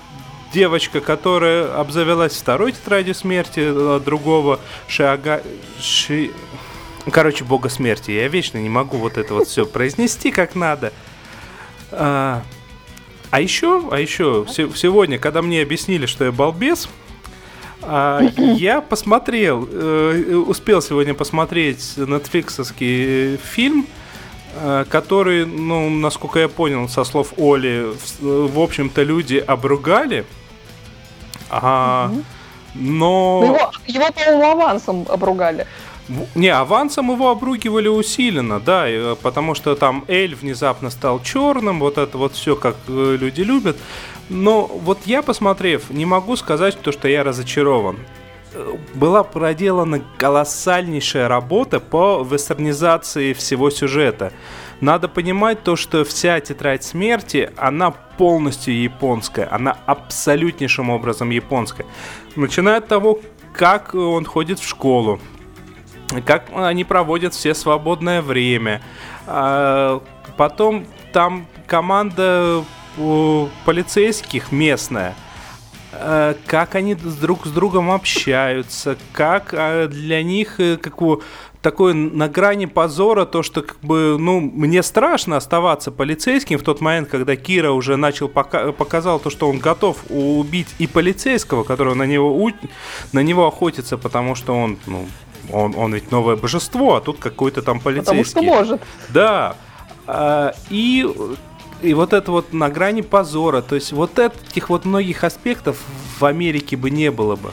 [0.56, 5.44] девочка, которая обзавелась второй тетрадью смерти э, другого Шиага...
[5.82, 6.32] Ши...
[7.12, 8.12] Короче, бога смерти.
[8.12, 10.94] Я вечно не могу вот это вот все произнести как надо.
[11.92, 12.42] А,
[13.32, 16.88] а еще, а еще се- сегодня, когда мне объяснили, что я балбес,
[17.82, 23.88] а, я посмотрел, э, успел сегодня посмотреть нетфликсовский фильм,
[24.56, 27.88] э, который, ну, насколько я понял, со слов Оли,
[28.22, 30.26] в, в общем-то, люди обругали.
[31.50, 32.12] А,
[32.74, 33.42] но...
[33.42, 35.68] Ну, Его, его, по-моему, авансом обругали.
[36.36, 41.98] Не, авансом его обругивали усиленно, да, э, потому что там Эль внезапно стал черным, вот
[41.98, 43.78] это вот все, как э, люди любят.
[44.30, 47.98] Но вот я, посмотрев, не могу сказать, то, что я разочарован.
[48.54, 54.32] Э, Была проделана колоссальнейшая работа по вестернизации всего сюжета.
[54.82, 61.86] Надо понимать то, что вся тетрадь смерти, она полностью японская, она абсолютнейшим образом японская.
[62.36, 63.20] Начиная от того,
[63.54, 65.20] как он ходит в школу,
[66.26, 68.82] как они проводят все свободное время.
[69.28, 70.02] А,
[70.38, 72.64] Потом там команда
[73.66, 75.16] полицейских местная.
[75.92, 81.22] Э, Как они друг с другом общаются, как э, для них э, как бы,
[81.66, 86.80] такое на грани позора, то, что как бы, ну, мне страшно оставаться полицейским в тот
[86.80, 91.96] момент, когда Кира уже начал пока- показал то, что он готов убить и полицейского, который
[91.96, 92.52] на него, у-
[93.14, 95.08] на него охотится, потому что он, ну,
[95.52, 98.24] он, он ведь новое божество, а тут какой-то там Потому полицейский.
[98.32, 98.82] что может.
[99.10, 99.56] Да.
[100.06, 101.08] А, И
[101.82, 105.78] и вот это вот на грани позора, то есть вот этих вот многих аспектов
[106.20, 107.52] в Америке бы не было бы.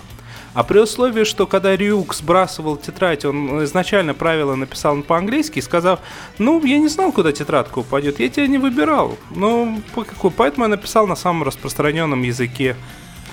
[0.54, 6.00] А при условии, что когда Рюк сбрасывал тетрадь, он изначально правила написал по-английски, сказав,
[6.38, 9.16] ну, я не знал, куда тетрадка упадет, я тебя не выбирал.
[9.30, 10.30] Ну, по какой?
[10.30, 12.76] Поэтому я написал на самом распространенном языке,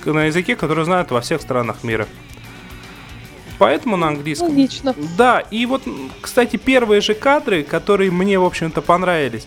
[0.05, 2.07] на языке, который знают во всех странах мира.
[3.57, 4.47] Поэтому на английском.
[4.47, 4.95] Логично.
[5.17, 5.83] Да, и вот,
[6.21, 9.45] кстати, первые же кадры, которые мне, в общем-то, понравились.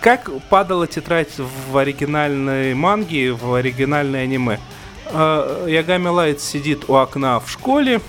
[0.00, 4.60] Как падала тетрадь в оригинальной манге, в оригинальной аниме.
[5.10, 8.00] Э, Ягами Лайт сидит у окна в школе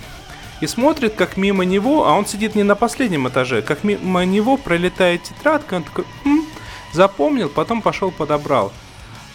[0.61, 4.57] и смотрит, как мимо него, а он сидит не на последнем этаже, как мимо него
[4.57, 6.41] пролетает тетрадка, он такой, «Хм,
[6.93, 8.71] запомнил, потом пошел подобрал.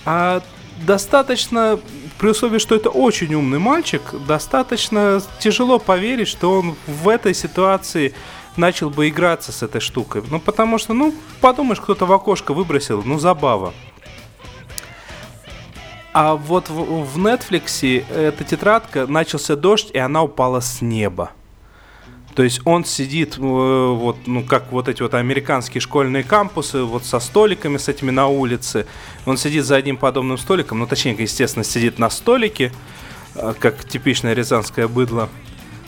[0.05, 0.43] А
[0.79, 1.79] достаточно,
[2.19, 8.15] при условии, что это очень умный мальчик, достаточно тяжело поверить, что он в этой ситуации
[8.57, 10.23] начал бы играться с этой штукой.
[10.31, 13.73] Ну, потому что, ну, подумаешь, кто-то в окошко выбросил, ну, забава.
[16.15, 21.33] А вот в, в Netflix эта тетрадка, начался дождь, и она упала с неба.
[22.37, 27.05] То есть он сидит, э, вот, ну, как вот эти вот американские школьные кампусы, вот
[27.05, 28.87] со столиками с этими на улице.
[29.27, 32.73] Он сидит за одним подобным столиком, ну, точнее, естественно, сидит на столике,
[33.35, 35.29] э, как типичное рязанское быдло.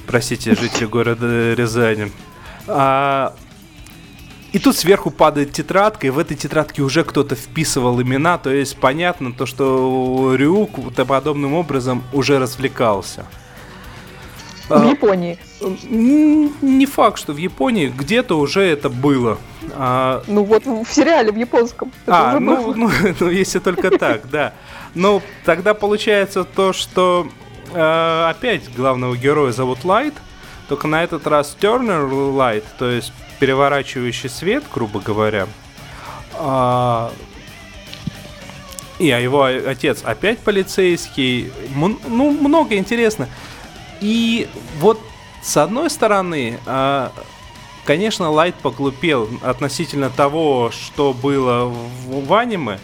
[0.08, 2.10] Простите, жители города Рязани.
[2.66, 3.34] А,
[4.56, 8.78] и тут сверху падает тетрадка, и в этой тетрадке уже кто-то вписывал имена, то есть
[8.78, 10.70] понятно то, что Рюк
[11.06, 13.26] подобным образом уже развлекался.
[14.70, 15.38] В а, Японии.
[15.60, 19.36] Не факт, что в Японии где-то уже это было.
[19.74, 20.22] А...
[20.26, 21.92] Ну вот в сериале в японском.
[22.06, 24.54] А, ну, ну, ну если только так, да.
[24.94, 27.28] Ну тогда получается то, что
[27.74, 30.14] э, опять главного героя зовут Лайт,
[30.66, 35.46] только на этот раз Turner Light, то есть переворачивающий свет, грубо говоря.
[36.34, 37.12] А,
[38.98, 41.52] и а его отец опять полицейский.
[41.74, 43.28] Ну, много интересно.
[44.00, 44.48] И
[44.78, 45.00] вот
[45.42, 47.12] с одной стороны, а,
[47.84, 51.72] конечно, Лайт поглупел относительно того, что было
[52.06, 52.78] в аниме.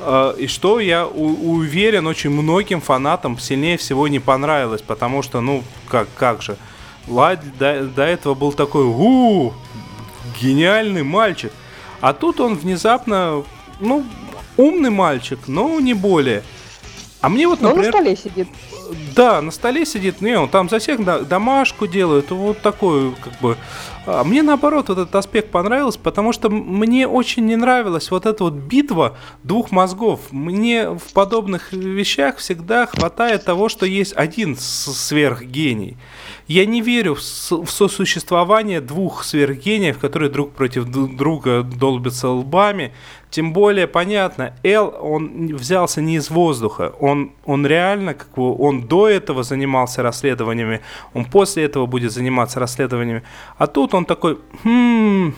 [0.00, 5.64] А, и что я уверен, очень многим фанатам сильнее всего не понравилось, потому что, ну,
[5.88, 6.56] как, как же,
[7.08, 9.52] Лайт до, до этого был такой, у,
[10.40, 11.52] гениальный мальчик.
[12.00, 13.44] А тут он внезапно,
[13.80, 14.04] ну,
[14.56, 16.42] умный мальчик, но не более.
[17.20, 17.92] А мне вот, например...
[17.92, 18.48] Но на столе сидит.
[19.14, 23.56] Да, на столе сидит, не, он там за всех домашку делает, вот такой, как бы...
[24.06, 28.44] А мне наоборот вот этот аспект понравился, потому что мне очень не нравилась вот эта
[28.44, 30.20] вот битва двух мозгов.
[30.30, 35.96] Мне в подобных вещах всегда хватает того, что есть один сверхгений.
[36.46, 42.92] Я не верю в сосуществование двух сверхгениев, которые друг против друга долбятся лбами.
[43.30, 46.92] Тем более, понятно, Эл, он взялся не из воздуха.
[47.00, 50.80] Он, он реально, как бы, он до этого занимался расследованиями,
[51.12, 53.22] он после этого будет заниматься расследованиями.
[53.58, 55.34] А тут он такой, хм,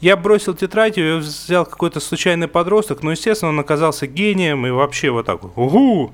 [0.00, 5.10] я бросил тетрадь, ее взял какой-то случайный подросток, но, естественно, он оказался гением и вообще
[5.10, 6.12] вот так вот, угу!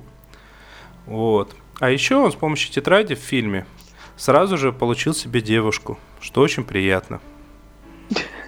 [1.05, 1.55] Вот.
[1.79, 3.65] А еще он с помощью тетради в фильме
[4.15, 7.19] сразу же получил себе девушку, что очень приятно.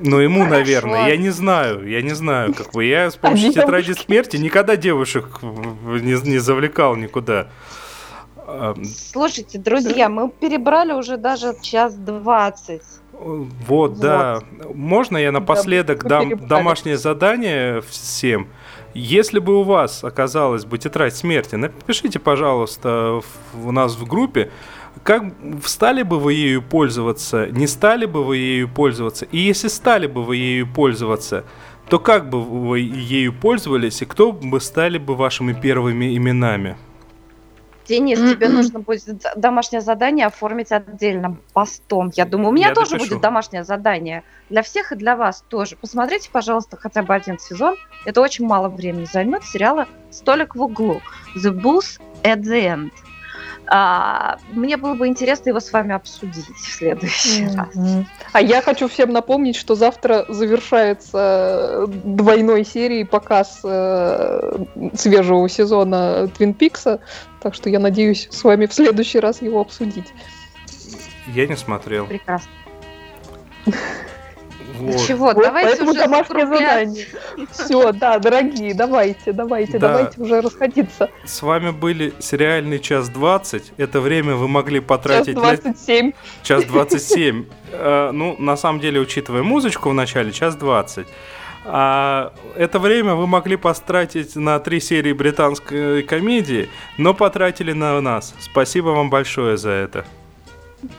[0.00, 0.58] Ну, ему, Хорошо.
[0.58, 4.76] наверное, я не знаю, я не знаю, как бы я с помощью тетради смерти никогда
[4.76, 7.48] девушек не, не завлекал никуда.
[8.84, 12.82] Слушайте, друзья, мы перебрали уже даже час двадцать.
[13.12, 14.40] Вот, вот, да.
[14.74, 18.48] Можно я напоследок да, дам домашнее задание всем?
[18.94, 23.20] Если бы у вас оказалась бы тетрадь смерти, напишите, пожалуйста,
[23.54, 24.50] у нас в группе,
[25.02, 25.24] как
[25.64, 30.22] стали бы вы ею пользоваться, не стали бы вы ею пользоваться, и если стали бы
[30.22, 31.44] вы ею пользоваться,
[31.88, 36.76] то как бы вы ею пользовались, и кто бы стали бы вашими первыми именами?
[37.88, 42.12] Денис, тебе нужно будет домашнее задание оформить отдельным постом.
[42.14, 43.10] Я думаю, у меня Я тоже допишу.
[43.10, 44.22] будет домашнее задание.
[44.50, 45.76] Для всех и для вас тоже.
[45.76, 47.74] Посмотрите, пожалуйста, хотя бы один сезон.
[48.04, 49.42] Это очень мало времени займет.
[49.44, 51.00] Сериала «Столик в углу».
[51.36, 52.92] The Booth at the End.
[53.66, 57.56] А, мне было бы интересно его с вами обсудить в следующий mm-hmm.
[57.56, 58.06] раз.
[58.32, 64.64] А я хочу всем напомнить, что завтра завершается двойной серией показ э,
[64.94, 67.00] свежего сезона Твин Пикса,
[67.40, 70.12] так что я надеюсь с вами в следующий раз его обсудить.
[71.28, 72.06] Я не смотрел.
[72.06, 72.50] Прекрасно.
[74.78, 75.06] Вот.
[75.06, 77.06] Чего, вот, давайте поэтому уже домашнее задание.
[77.50, 79.88] Все, да, дорогие, давайте, давайте, да.
[79.88, 81.10] давайте уже расходиться.
[81.24, 83.72] С вами были сериальный час 20.
[83.76, 85.36] Это время вы могли потратить...
[85.36, 86.06] Час 27.
[86.06, 86.12] На...
[86.42, 87.44] Час 27.
[87.72, 91.06] uh, ну, на самом деле, учитывая музычку в начале, час 20.
[91.64, 96.68] А это время вы могли потратить на три серии британской комедии,
[96.98, 98.34] но потратили на нас.
[98.40, 100.04] Спасибо вам большое за это.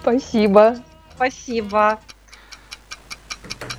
[0.02, 0.78] Спасибо.
[1.16, 2.00] Спасибо.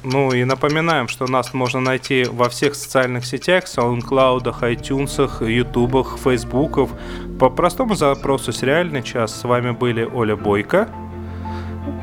[0.02, 6.90] Ну и напоминаем, что нас можно найти во всех социальных сетях, SoundCloud, iTunes, YouTube, Facebook.
[7.38, 10.88] По простому запросу «Сериальный час» с вами были Оля Бойко,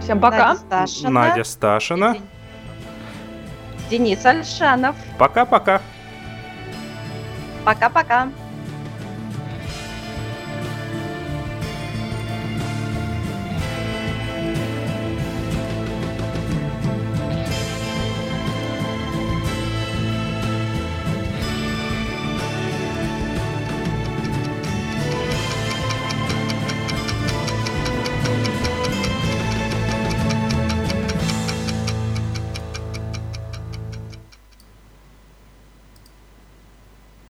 [0.02, 0.49] Всем пока.
[0.49, 2.18] Надя Сташина, Надя Сташина.
[3.90, 4.95] Денис Альшанов.
[5.18, 5.82] Пока-пока.
[7.64, 8.30] Пока-пока.